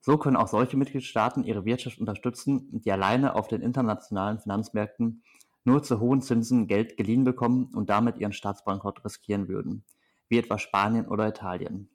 So 0.00 0.16
können 0.16 0.36
auch 0.36 0.48
solche 0.48 0.78
Mitgliedstaaten 0.78 1.44
ihre 1.44 1.66
Wirtschaft 1.66 1.98
unterstützen, 1.98 2.80
die 2.80 2.92
alleine 2.92 3.34
auf 3.34 3.48
den 3.48 3.60
internationalen 3.60 4.38
Finanzmärkten 4.38 5.22
nur 5.64 5.82
zu 5.82 6.00
hohen 6.00 6.22
Zinsen 6.22 6.68
Geld 6.68 6.96
geliehen 6.96 7.24
bekommen 7.24 7.70
und 7.74 7.90
damit 7.90 8.16
ihren 8.16 8.32
Staatsbankrott 8.32 9.04
riskieren 9.04 9.48
würden 9.48 9.84
wie 10.30 10.38
etwa 10.38 10.56
Spanien 10.56 11.06
oder 11.06 11.28
Italien. 11.28 11.90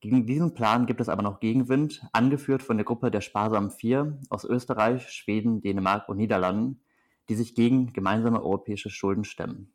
Gegen 0.00 0.26
diesen 0.26 0.54
Plan 0.54 0.86
gibt 0.86 1.00
es 1.00 1.08
aber 1.08 1.22
noch 1.22 1.40
Gegenwind, 1.40 2.02
angeführt 2.12 2.62
von 2.62 2.76
der 2.76 2.84
Gruppe 2.84 3.10
der 3.10 3.20
Sparsamen 3.20 3.70
Vier 3.70 4.18
aus 4.28 4.44
Österreich, 4.44 5.10
Schweden, 5.10 5.60
Dänemark 5.60 6.08
und 6.08 6.16
Niederlanden, 6.16 6.80
die 7.28 7.34
sich 7.34 7.54
gegen 7.54 7.92
gemeinsame 7.92 8.42
europäische 8.42 8.90
Schulden 8.90 9.24
stemmen. 9.24 9.70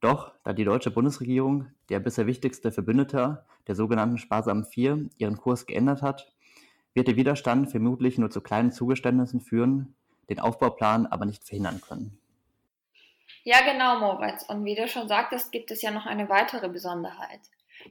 Doch, 0.00 0.32
da 0.44 0.52
die 0.52 0.64
deutsche 0.64 0.90
Bundesregierung, 0.90 1.66
der 1.88 1.98
bisher 1.98 2.26
wichtigste 2.26 2.70
Verbündeter 2.70 3.44
der 3.66 3.74
sogenannten 3.74 4.18
Sparsamen 4.18 4.64
Vier, 4.64 5.08
ihren 5.18 5.36
Kurs 5.36 5.66
geändert 5.66 6.02
hat, 6.02 6.32
wird 6.94 7.08
der 7.08 7.16
Widerstand 7.16 7.70
vermutlich 7.70 8.18
nur 8.18 8.30
zu 8.30 8.40
kleinen 8.40 8.72
Zugeständnissen 8.72 9.40
führen, 9.40 9.94
den 10.28 10.40
Aufbauplan 10.40 11.06
aber 11.06 11.26
nicht 11.26 11.44
verhindern 11.44 11.80
können. 11.80 12.18
Ja, 13.50 13.62
genau, 13.62 13.98
Moritz. 13.98 14.42
Und 14.42 14.66
wie 14.66 14.74
du 14.74 14.86
schon 14.88 15.08
sagtest, 15.08 15.52
gibt 15.52 15.70
es 15.70 15.80
ja 15.80 15.90
noch 15.90 16.04
eine 16.04 16.28
weitere 16.28 16.68
Besonderheit. 16.68 17.40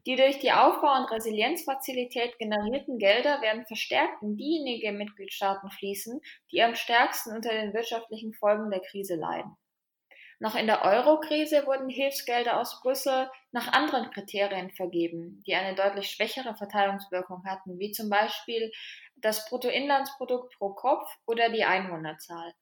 Die 0.05 0.15
durch 0.15 0.37
die 0.37 0.51
Aufbau- 0.51 0.95
und 0.99 1.09
Resilienzfazilität 1.09 2.37
generierten 2.37 2.99
Gelder 2.99 3.41
werden 3.41 3.65
verstärkt 3.65 4.21
in 4.21 4.37
diejenigen 4.37 4.99
Mitgliedstaaten 4.99 5.71
fließen, 5.71 6.21
die 6.51 6.61
am 6.61 6.75
stärksten 6.75 7.35
unter 7.35 7.49
den 7.49 7.73
wirtschaftlichen 7.73 8.35
Folgen 8.35 8.69
der 8.69 8.81
Krise 8.81 9.15
leiden. 9.15 9.57
Noch 10.37 10.53
in 10.53 10.67
der 10.67 10.83
Euro-Krise 10.83 11.65
wurden 11.65 11.89
Hilfsgelder 11.89 12.59
aus 12.59 12.79
Brüssel 12.83 13.27
nach 13.51 13.73
anderen 13.73 14.11
Kriterien 14.11 14.69
vergeben, 14.69 15.41
die 15.47 15.55
eine 15.55 15.73
deutlich 15.73 16.11
schwächere 16.11 16.55
Verteilungswirkung 16.55 17.43
hatten, 17.47 17.79
wie 17.79 17.89
zum 17.89 18.11
Beispiel 18.11 18.71
das 19.15 19.49
Bruttoinlandsprodukt 19.49 20.55
pro 20.59 20.75
Kopf 20.75 21.09
oder 21.25 21.49
die 21.49 21.63
Einwohnerzahl. 21.63 22.53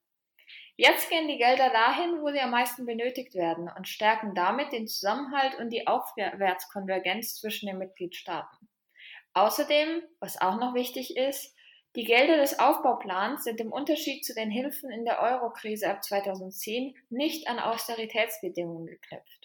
Jetzt 0.78 1.08
gehen 1.08 1.26
die 1.26 1.38
Gelder 1.38 1.70
dahin, 1.70 2.20
wo 2.20 2.30
sie 2.30 2.40
am 2.40 2.50
meisten 2.50 2.84
benötigt 2.84 3.34
werden 3.34 3.70
und 3.74 3.88
stärken 3.88 4.34
damit 4.34 4.72
den 4.72 4.86
Zusammenhalt 4.86 5.58
und 5.58 5.70
die 5.70 5.86
Aufwärtskonvergenz 5.86 7.36
zwischen 7.36 7.66
den 7.66 7.78
Mitgliedstaaten. 7.78 8.68
Außerdem, 9.32 10.02
was 10.20 10.38
auch 10.40 10.58
noch 10.58 10.74
wichtig 10.74 11.16
ist, 11.16 11.54
die 11.96 12.04
Gelder 12.04 12.36
des 12.36 12.58
Aufbauplans 12.58 13.44
sind 13.44 13.58
im 13.58 13.72
Unterschied 13.72 14.22
zu 14.22 14.34
den 14.34 14.50
Hilfen 14.50 14.90
in 14.90 15.06
der 15.06 15.22
Eurokrise 15.22 15.88
ab 15.88 16.04
2010 16.04 16.94
nicht 17.08 17.48
an 17.48 17.58
Austeritätsbedingungen 17.58 18.86
geknüpft. 18.86 19.35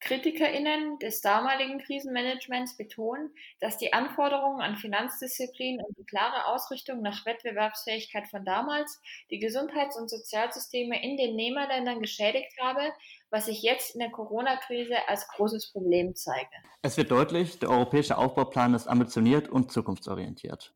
KritikerInnen 0.00 0.98
des 1.00 1.20
damaligen 1.20 1.78
Krisenmanagements 1.80 2.76
betonen, 2.76 3.30
dass 3.60 3.78
die 3.78 3.92
Anforderungen 3.92 4.60
an 4.60 4.76
Finanzdisziplin 4.76 5.80
und 5.80 5.98
die 5.98 6.04
klare 6.04 6.46
Ausrichtung 6.46 7.02
nach 7.02 7.26
Wettbewerbsfähigkeit 7.26 8.28
von 8.28 8.44
damals 8.44 9.00
die 9.30 9.38
Gesundheits- 9.38 9.98
und 9.98 10.08
Sozialsysteme 10.08 11.02
in 11.02 11.16
den 11.16 11.34
Nehmerländern 11.34 12.00
geschädigt 12.00 12.52
habe, 12.60 12.92
was 13.30 13.46
sich 13.46 13.62
jetzt 13.62 13.94
in 13.94 14.00
der 14.00 14.10
Corona-Krise 14.10 14.96
als 15.08 15.26
großes 15.28 15.72
Problem 15.72 16.14
zeige. 16.14 16.48
Es 16.82 16.96
wird 16.96 17.10
deutlich, 17.10 17.58
der 17.58 17.70
europäische 17.70 18.16
Aufbauplan 18.16 18.74
ist 18.74 18.86
ambitioniert 18.86 19.48
und 19.48 19.72
zukunftsorientiert. 19.72 20.72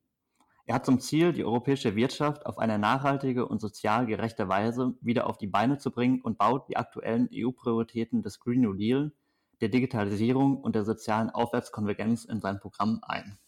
Er 0.64 0.76
hat 0.76 0.86
zum 0.86 1.00
Ziel, 1.00 1.32
die 1.32 1.44
europäische 1.44 1.96
Wirtschaft 1.96 2.46
auf 2.46 2.58
eine 2.58 2.78
nachhaltige 2.78 3.46
und 3.46 3.60
sozial 3.60 4.06
gerechte 4.06 4.48
Weise 4.48 4.94
wieder 5.00 5.26
auf 5.26 5.36
die 5.36 5.48
Beine 5.48 5.78
zu 5.78 5.90
bringen 5.90 6.20
und 6.20 6.38
baut 6.38 6.68
die 6.68 6.76
aktuellen 6.76 7.28
EU-Prioritäten 7.32 8.22
des 8.22 8.38
Green 8.38 8.60
New 8.60 8.74
Deal, 8.74 9.12
der 9.60 9.70
Digitalisierung 9.70 10.56
und 10.56 10.76
der 10.76 10.84
sozialen 10.84 11.30
Aufwärtskonvergenz 11.30 12.24
in 12.24 12.40
sein 12.40 12.60
Programm 12.60 13.00
ein. 13.02 13.38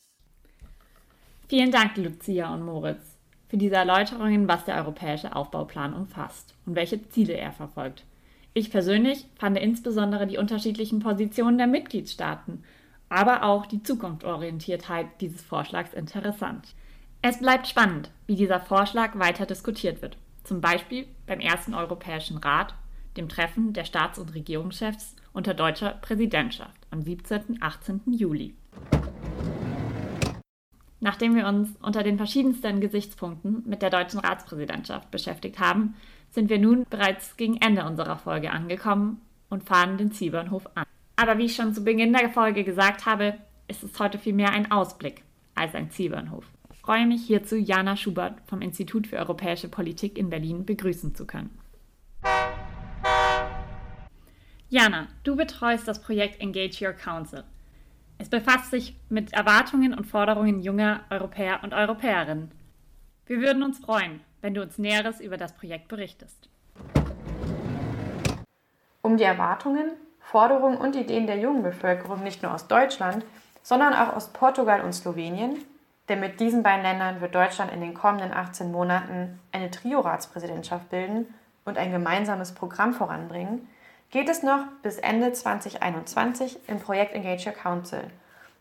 Vielen 1.49 1.71
Dank, 1.71 1.97
Lucia 1.97 2.53
und 2.53 2.65
Moritz, 2.65 3.17
für 3.49 3.59
diese 3.59 3.77
Erläuterungen, 3.77 4.49
was 4.49 4.65
der 4.65 4.77
europäische 4.77 5.37
Aufbauplan 5.37 5.95
umfasst 5.95 6.55
und 6.67 6.75
welche 6.75 7.09
Ziele 7.11 7.35
er 7.35 7.53
verfolgt. 7.53 8.05
Ich 8.55 8.71
persönlich 8.71 9.27
fand 9.37 9.57
insbesondere 9.59 10.27
die 10.27 10.39
unterschiedlichen 10.39 11.01
Positionen 11.01 11.59
der 11.59 11.67
Mitgliedstaaten, 11.69 12.65
aber 13.09 13.45
auch 13.45 13.67
die 13.67 13.83
Zukunftsorientiertheit 13.83 15.21
dieses 15.21 15.43
Vorschlags 15.43 15.93
interessant. 15.93 16.75
Es 17.27 17.39
bleibt 17.39 17.67
spannend, 17.67 18.11
wie 18.27 18.37
dieser 18.37 18.61
Vorschlag 18.61 19.19
weiter 19.19 19.47
diskutiert 19.47 20.03
wird, 20.03 20.19
zum 20.43 20.61
Beispiel 20.61 21.07
beim 21.27 21.41
ersten 21.41 21.73
Europäischen 21.73 22.37
Rat, 22.37 22.75
dem 23.17 23.31
Treffen 23.31 23.73
der 23.73 23.87
Staats- 23.87 24.19
und 24.19 24.35
Regierungschefs 24.35 25.17
unter 25.33 25.55
deutscher 25.55 25.93
Präsidentschaft 26.03 26.77
am 26.91 27.01
17. 27.01 27.45
und 27.49 27.63
18. 27.63 28.03
Juli. 28.09 28.55
Nachdem 31.01 31.35
wir 31.35 31.47
uns 31.47 31.71
unter 31.81 32.03
den 32.03 32.19
verschiedensten 32.19 32.83
Gesichtspunkten 32.83 33.63
mit 33.65 33.81
der 33.81 33.89
deutschen 33.89 34.21
Ratspräsidentschaft 34.21 35.11
beschäftigt 35.11 35.59
haben, 35.59 35.95
sind 36.31 36.51
wir 36.51 36.59
nun 36.59 36.85
bereits 36.91 37.39
gegen 37.39 37.57
Ende 37.57 37.87
unserer 37.87 38.19
Folge 38.19 38.51
angekommen 38.51 39.23
und 39.49 39.65
fahren 39.65 39.97
den 39.97 40.13
Zielbahnhof 40.13 40.69
an. 40.75 40.85
Aber 41.17 41.39
wie 41.39 41.47
ich 41.47 41.57
schon 41.57 41.73
zu 41.73 41.85
Beginn 41.85 42.13
der 42.13 42.29
Folge 42.29 42.65
gesagt 42.65 43.07
habe, 43.07 43.39
ist 43.67 43.83
es 43.83 43.99
heute 43.99 44.19
vielmehr 44.19 44.51
ein 44.51 44.71
Ausblick 44.71 45.23
als 45.55 45.75
ein 45.75 45.91
Zielbahnhof 45.91 46.45
freue 46.85 47.07
mich 47.07 47.25
hierzu 47.25 47.57
Jana 47.57 47.97
Schubert 47.97 48.43
vom 48.47 48.61
Institut 48.61 49.07
für 49.07 49.17
Europäische 49.17 49.69
Politik 49.69 50.19
in 50.19 50.29
Berlin 50.29 50.67
begrüßen 50.67 51.15
zu 51.15 51.27
können. 51.27 51.59
Jana, 54.69 55.07
du 55.23 55.35
betreust 55.35 55.89
das 55.89 56.03
Projekt 56.03 56.43
Engage 56.43 56.87
Your 56.87 56.93
Council. 56.93 57.45
Es 58.19 58.29
befasst 58.29 58.71
sich 58.71 58.95
mit 59.09 59.33
Erwartungen 59.33 59.95
und 59.95 60.05
Forderungen 60.05 60.61
junger 60.61 61.01
Europäer 61.09 61.61
und 61.63 61.73
Europäerinnen. 61.73 62.51
Wir 63.25 63.41
würden 63.41 63.63
uns 63.63 63.79
freuen, 63.79 64.21
wenn 64.43 64.53
du 64.53 64.61
uns 64.61 64.77
Näheres 64.77 65.21
über 65.21 65.39
das 65.39 65.55
Projekt 65.55 65.89
berichtest. 65.89 66.51
Um 69.01 69.17
die 69.17 69.25
Erwartungen, 69.25 69.93
Forderungen 70.21 70.77
und 70.77 70.97
Ideen 70.97 71.27
der 71.27 71.39
jungen 71.39 71.63
Bevölkerung 71.63 72.23
nicht 72.23 72.43
nur 72.43 72.53
aus 72.53 72.69
Deutschland, 72.69 73.25
sondern 73.63 73.95
auch 73.95 74.15
aus 74.15 74.35
Portugal 74.35 74.83
und 74.83 74.93
Slowenien 74.93 75.65
denn 76.09 76.21
mit 76.21 76.41
diesen 76.41 76.63
beiden 76.63 76.83
Ländern 76.83 77.21
wird 77.21 77.35
Deutschland 77.35 77.73
in 77.73 77.81
den 77.81 77.95
kommenden 77.95 78.33
18 78.33 78.71
Monaten 78.71 79.41
eine 79.53 79.71
Trio-Ratspräsidentschaft 79.71 80.91
bilden 80.91 81.33
und 81.65 81.79
ein 81.79 81.93
gemeinsames 81.93 82.53
Programm 82.53 82.93
voranbringen, 82.93 83.69
geht 84.11 84.29
es 84.29 84.43
noch 84.43 84.67
bis 84.83 84.99
Ende 84.99 85.33
2021 85.33 86.69
im 86.69 86.79
Projekt 86.79 87.15
Engage 87.15 87.49
Your 87.49 87.55
Council, 87.55 88.05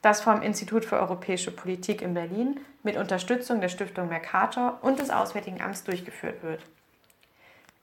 das 0.01 0.21
vom 0.21 0.41
Institut 0.41 0.85
für 0.85 0.99
Europäische 0.99 1.51
Politik 1.51 2.01
in 2.01 2.13
Berlin 2.13 2.59
mit 2.81 2.97
Unterstützung 2.97 3.61
der 3.61 3.69
Stiftung 3.69 4.09
Mercator 4.09 4.79
und 4.81 4.99
des 4.99 5.09
Auswärtigen 5.09 5.61
Amts 5.61 5.83
durchgeführt 5.83 6.43
wird. 6.43 6.61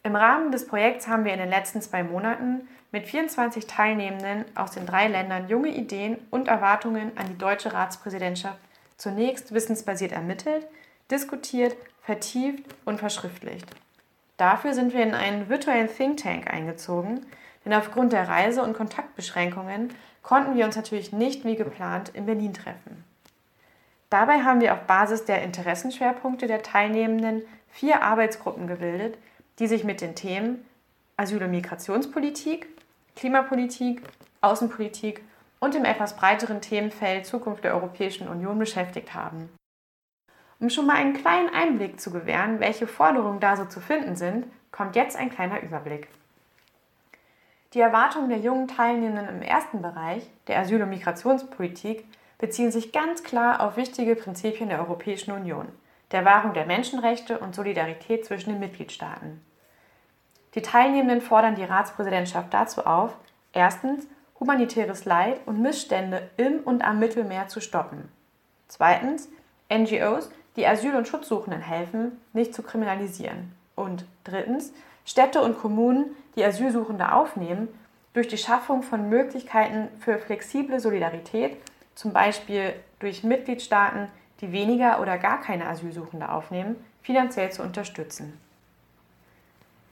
Im 0.02 0.16
Rahmen 0.16 0.50
des 0.50 0.66
Projekts 0.66 1.06
haben 1.08 1.24
wir 1.24 1.34
in 1.34 1.38
den 1.38 1.50
letzten 1.50 1.82
zwei 1.82 2.02
Monaten 2.02 2.66
mit 2.90 3.06
24 3.06 3.66
Teilnehmenden 3.66 4.46
aus 4.54 4.70
den 4.70 4.86
drei 4.86 5.08
Ländern 5.08 5.48
junge 5.48 5.68
Ideen 5.68 6.16
und 6.30 6.48
Erwartungen 6.48 7.12
an 7.16 7.26
die 7.28 7.38
deutsche 7.38 7.72
Ratspräsidentschaft 7.74 8.58
zunächst 9.00 9.54
wissensbasiert 9.54 10.12
ermittelt, 10.12 10.66
diskutiert, 11.10 11.74
vertieft 12.02 12.64
und 12.84 12.98
verschriftlicht. 12.98 13.66
Dafür 14.36 14.74
sind 14.74 14.92
wir 14.92 15.02
in 15.02 15.14
einen 15.14 15.48
virtuellen 15.48 15.88
Think 15.88 16.18
Tank 16.18 16.52
eingezogen, 16.52 17.26
denn 17.64 17.74
aufgrund 17.74 18.12
der 18.12 18.28
Reise- 18.28 18.62
und 18.62 18.76
Kontaktbeschränkungen 18.76 19.90
konnten 20.22 20.56
wir 20.56 20.66
uns 20.66 20.76
natürlich 20.76 21.12
nicht 21.12 21.44
wie 21.44 21.56
geplant 21.56 22.10
in 22.10 22.26
Berlin 22.26 22.52
treffen. 22.52 23.04
Dabei 24.10 24.42
haben 24.42 24.60
wir 24.60 24.74
auf 24.74 24.80
Basis 24.82 25.24
der 25.24 25.42
Interessenschwerpunkte 25.42 26.46
der 26.46 26.62
Teilnehmenden 26.62 27.42
vier 27.68 28.02
Arbeitsgruppen 28.02 28.66
gebildet, 28.66 29.16
die 29.58 29.66
sich 29.66 29.84
mit 29.84 30.00
den 30.00 30.14
Themen 30.14 30.66
Asyl- 31.16 31.42
und 31.42 31.50
Migrationspolitik, 31.50 32.66
Klimapolitik, 33.16 34.02
Außenpolitik 34.40 35.22
und 35.60 35.74
dem 35.74 35.84
etwas 35.84 36.16
breiteren 36.16 36.60
Themenfeld 36.60 37.26
Zukunft 37.26 37.64
der 37.64 37.74
Europäischen 37.74 38.28
Union 38.28 38.58
beschäftigt 38.58 39.14
haben. 39.14 39.50
Um 40.58 40.68
schon 40.68 40.86
mal 40.86 40.96
einen 40.96 41.14
kleinen 41.14 41.48
Einblick 41.54 42.00
zu 42.00 42.10
gewähren, 42.10 42.60
welche 42.60 42.86
Forderungen 42.86 43.40
da 43.40 43.56
so 43.56 43.64
zu 43.66 43.80
finden 43.80 44.16
sind, 44.16 44.46
kommt 44.72 44.96
jetzt 44.96 45.16
ein 45.16 45.30
kleiner 45.30 45.62
Überblick. 45.62 46.08
Die 47.72 47.80
Erwartungen 47.80 48.28
der 48.28 48.38
jungen 48.38 48.66
Teilnehmenden 48.66 49.28
im 49.28 49.42
ersten 49.42 49.80
Bereich, 49.80 50.28
der 50.48 50.58
Asyl- 50.58 50.82
und 50.82 50.90
Migrationspolitik, 50.90 52.04
beziehen 52.38 52.72
sich 52.72 52.92
ganz 52.92 53.22
klar 53.22 53.60
auf 53.60 53.76
wichtige 53.76 54.16
Prinzipien 54.16 54.70
der 54.70 54.80
Europäischen 54.80 55.32
Union, 55.32 55.68
der 56.10 56.24
Wahrung 56.24 56.52
der 56.52 56.66
Menschenrechte 56.66 57.38
und 57.38 57.54
Solidarität 57.54 58.24
zwischen 58.24 58.50
den 58.50 58.60
Mitgliedstaaten. 58.60 59.40
Die 60.54 60.62
Teilnehmenden 60.62 61.20
fordern 61.20 61.54
die 61.54 61.64
Ratspräsidentschaft 61.64 62.52
dazu 62.52 62.86
auf, 62.86 63.14
erstens 63.52 64.06
humanitäres 64.40 65.04
Leid 65.04 65.40
und 65.46 65.60
Missstände 65.60 66.28
im 66.36 66.60
und 66.60 66.82
am 66.82 66.98
Mittelmeer 66.98 67.48
zu 67.48 67.60
stoppen. 67.60 68.08
Zweitens 68.68 69.28
NGOs, 69.72 70.30
die 70.56 70.66
Asyl- 70.66 70.96
und 70.96 71.06
Schutzsuchenden 71.06 71.60
helfen, 71.60 72.20
nicht 72.32 72.54
zu 72.54 72.62
kriminalisieren. 72.62 73.52
Und 73.76 74.04
drittens 74.24 74.72
Städte 75.04 75.42
und 75.42 75.58
Kommunen, 75.58 76.16
die 76.36 76.44
Asylsuchende 76.44 77.12
aufnehmen, 77.12 77.68
durch 78.12 78.28
die 78.28 78.38
Schaffung 78.38 78.82
von 78.82 79.08
Möglichkeiten 79.08 79.88
für 80.00 80.18
flexible 80.18 80.80
Solidarität, 80.80 81.56
zum 81.94 82.12
Beispiel 82.12 82.72
durch 82.98 83.22
Mitgliedstaaten, 83.22 84.08
die 84.40 84.52
weniger 84.52 85.00
oder 85.00 85.18
gar 85.18 85.40
keine 85.40 85.66
Asylsuchende 85.66 86.30
aufnehmen, 86.30 86.76
finanziell 87.02 87.52
zu 87.52 87.62
unterstützen. 87.62 88.38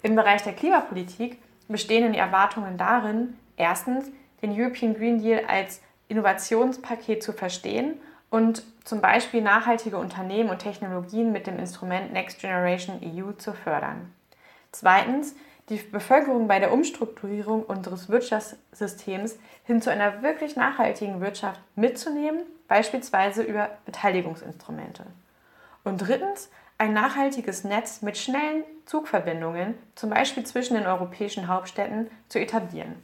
Im 0.03 0.17
Bereich 0.17 0.43
der 0.43 0.55
Klimapolitik 0.55 1.39
bestehen 1.69 2.13
die 2.13 2.19
Erwartungen 2.19 2.79
darin, 2.79 3.37
erstens 3.57 4.11
den 4.43 4.59
European 4.59 4.95
Green 4.95 5.23
Deal 5.23 5.45
als 5.47 5.81
Innovationspaket 6.09 7.23
zu 7.23 7.33
verstehen 7.33 8.01
und 8.31 8.63
zum 8.85 9.01
Beispiel 9.01 9.43
nachhaltige 9.43 9.99
Unternehmen 9.99 10.51
und 10.51 10.59
Technologien 10.59 11.33
mit 11.33 11.47
dem 11.47 11.59
Instrument 11.59 12.13
Next 12.13 12.41
Generation 12.41 13.01
EU 13.03 13.33
zu 13.33 13.53
fördern. 13.53 14.13
Zweitens, 14.73 15.35
die 15.69 15.77
Bevölkerung 15.77 16.49
bei 16.49 16.59
der 16.59 16.73
Umstrukturierung 16.73 17.63
unseres 17.63 18.09
Wirtschaftssystems 18.09 19.39
hin 19.65 19.83
zu 19.83 19.91
einer 19.91 20.23
wirklich 20.23 20.57
nachhaltigen 20.57 21.21
Wirtschaft 21.21 21.61
mitzunehmen, 21.77 22.43
beispielsweise 22.69 23.43
über 23.43 23.71
Beteiligungsinstrumente. 23.85 25.05
Und 25.85 25.99
drittens, 25.99 26.51
ein 26.79 26.93
nachhaltiges 26.93 27.65
Netz 27.65 28.03
mit 28.03 28.17
schnellen 28.17 28.63
Zugverbindungen, 28.87 29.75
zum 29.95 30.11
Beispiel 30.11 30.45
zwischen 30.45 30.75
den 30.75 30.87
europäischen 30.87 31.49
Hauptstädten, 31.49 32.09
zu 32.29 32.39
etablieren. 32.39 32.95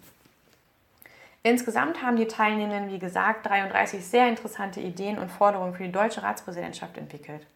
Insgesamt 1.46 2.02
haben 2.02 2.16
die 2.16 2.26
Teilnehmenden, 2.26 2.90
wie 2.90 2.98
gesagt, 2.98 3.44
33 3.44 4.02
sehr 4.02 4.28
interessante 4.30 4.80
Ideen 4.80 5.18
und 5.18 5.30
Forderungen 5.30 5.74
für 5.74 5.84
die 5.84 5.92
deutsche 5.92 6.22
Ratspräsidentschaft 6.22 6.96
entwickelt. 6.96 7.46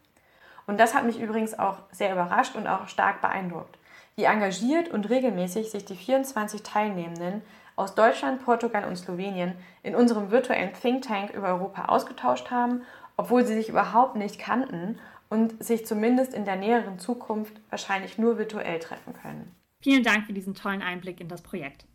Und 0.67 0.79
das 0.79 0.93
hat 0.93 1.05
mich 1.05 1.19
übrigens 1.19 1.57
auch 1.57 1.79
sehr 1.91 2.11
überrascht 2.11 2.55
und 2.55 2.67
auch 2.67 2.87
stark 2.87 3.19
beeindruckt, 3.19 3.79
wie 4.15 4.25
engagiert 4.25 4.89
und 4.89 5.09
regelmäßig 5.09 5.71
sich 5.71 5.85
die 5.85 5.95
24 5.95 6.61
Teilnehmenden 6.61 7.41
aus 7.75 7.95
Deutschland, 7.95 8.45
Portugal 8.45 8.85
und 8.85 8.95
Slowenien 8.95 9.55
in 9.81 9.95
unserem 9.95 10.29
virtuellen 10.29 10.73
Think 10.79 11.01
Tank 11.01 11.33
über 11.33 11.47
Europa 11.47 11.85
ausgetauscht 11.85 12.51
haben, 12.51 12.83
obwohl 13.17 13.43
sie 13.43 13.55
sich 13.55 13.69
überhaupt 13.69 14.15
nicht 14.17 14.37
kannten 14.37 14.99
und 15.29 15.63
sich 15.63 15.87
zumindest 15.87 16.35
in 16.35 16.45
der 16.45 16.57
näheren 16.57 16.99
Zukunft 16.99 17.59
wahrscheinlich 17.71 18.19
nur 18.19 18.37
virtuell 18.37 18.77
treffen 18.77 19.13
können. 19.13 19.55
Vielen 19.81 20.03
Dank 20.03 20.27
für 20.27 20.33
diesen 20.33 20.53
tollen 20.53 20.83
Einblick 20.83 21.19
in 21.19 21.27
das 21.27 21.41
Projekt. 21.41 21.85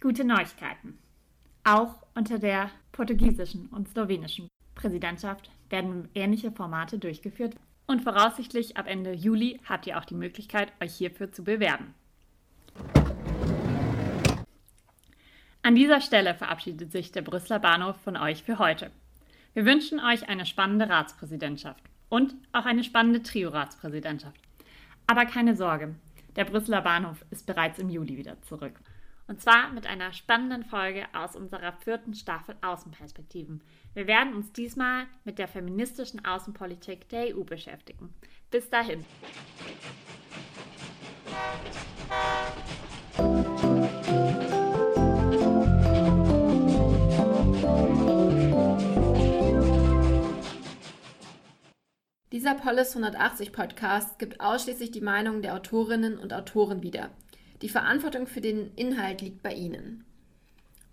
gute 0.00 0.24
Neuigkeiten. 0.24 0.98
Auch 1.64 1.96
unter 2.14 2.38
der 2.38 2.70
portugiesischen 2.92 3.66
und 3.68 3.88
slowenischen 3.88 4.48
Präsidentschaft 4.74 5.50
werden 5.70 6.08
ähnliche 6.14 6.52
Formate 6.52 6.98
durchgeführt 6.98 7.56
und 7.86 8.02
voraussichtlich 8.02 8.76
ab 8.76 8.86
Ende 8.88 9.12
Juli 9.12 9.60
habt 9.68 9.86
ihr 9.86 9.96
auch 9.98 10.04
die 10.04 10.14
Möglichkeit, 10.14 10.72
euch 10.80 10.94
hierfür 10.94 11.30
zu 11.32 11.44
bewerben. 11.44 11.94
An 15.64 15.76
dieser 15.76 16.00
Stelle 16.00 16.34
verabschiedet 16.34 16.90
sich 16.90 17.12
der 17.12 17.22
Brüsseler 17.22 17.60
Bahnhof 17.60 17.96
von 18.02 18.16
euch 18.16 18.42
für 18.42 18.58
heute. 18.58 18.90
Wir 19.54 19.64
wünschen 19.64 20.00
euch 20.00 20.28
eine 20.28 20.44
spannende 20.44 20.88
Ratspräsidentschaft 20.88 21.84
und 22.08 22.34
auch 22.50 22.64
eine 22.64 22.82
spannende 22.82 23.22
Trio-Ratspräsidentschaft. 23.22 24.40
Aber 25.06 25.24
keine 25.24 25.54
Sorge, 25.54 25.94
der 26.34 26.46
Brüsseler 26.46 26.82
Bahnhof 26.82 27.24
ist 27.30 27.46
bereits 27.46 27.78
im 27.78 27.90
Juli 27.90 28.16
wieder 28.16 28.42
zurück. 28.42 28.80
Und 29.28 29.40
zwar 29.40 29.70
mit 29.70 29.86
einer 29.86 30.12
spannenden 30.12 30.64
Folge 30.64 31.06
aus 31.12 31.36
unserer 31.36 31.72
vierten 31.74 32.14
Staffel 32.14 32.56
Außenperspektiven. 32.60 33.62
Wir 33.94 34.08
werden 34.08 34.34
uns 34.34 34.50
diesmal 34.50 35.04
mit 35.22 35.38
der 35.38 35.46
feministischen 35.46 36.24
Außenpolitik 36.24 37.08
der 37.08 37.36
EU 37.36 37.44
beschäftigen. 37.44 38.12
Bis 38.50 38.68
dahin. 38.68 39.04
Dieser 52.32 52.54
Polis 52.54 52.96
180 52.96 53.52
Podcast 53.52 54.18
gibt 54.18 54.40
ausschließlich 54.40 54.90
die 54.90 55.02
Meinung 55.02 55.42
der 55.42 55.54
Autorinnen 55.54 56.16
und 56.16 56.32
Autoren 56.32 56.82
wieder. 56.82 57.10
Die 57.60 57.68
Verantwortung 57.68 58.26
für 58.26 58.40
den 58.40 58.72
Inhalt 58.74 59.20
liegt 59.20 59.42
bei 59.42 59.52
Ihnen. 59.52 60.06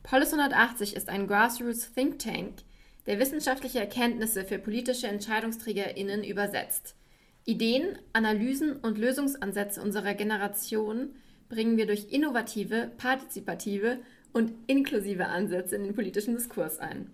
Polis 0.03 0.33
180 0.33 0.97
ist 0.97 1.07
ein 1.07 1.27
Grassroots 1.27 1.93
Think 1.93 2.19
Tank, 2.19 2.55
der 3.05 3.19
wissenschaftliche 3.19 3.79
Erkenntnisse 3.79 4.43
für 4.43 4.59
politische 4.59 5.07
EntscheidungsträgerInnen 5.07 6.25
übersetzt. 6.25 6.97
Ideen, 7.45 7.97
Analysen 8.11 8.75
und 8.75 8.97
Lösungsansätze 8.97 9.81
unserer 9.81 10.15
Generation 10.15 11.15
bringen 11.47 11.77
wir 11.77 11.85
durch 11.85 12.11
innovative, 12.11 12.91
partizipative 12.97 13.99
und 14.33 14.51
inklusive 14.67 15.27
Ansätze 15.27 15.77
in 15.77 15.85
den 15.85 15.95
politischen 15.95 16.35
Diskurs 16.35 16.79
ein. 16.79 17.09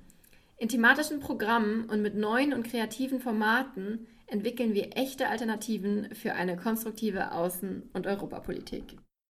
In 0.57 0.67
thematischen 0.67 1.19
Programmen 1.19 1.87
und 1.89 2.01
mit 2.01 2.15
neuen 2.15 2.53
und 2.53 2.65
kreativen 2.65 3.19
Formaten 3.19 4.07
entwickeln 4.27 4.73
wir 4.73 4.97
echte 4.97 5.27
Alternativen 5.27 6.13
für 6.15 6.33
eine 6.33 6.57
konstruktive 6.57 7.31
Außen- 7.31 7.83
und 7.93 8.07
Europapolitik. 8.07 8.97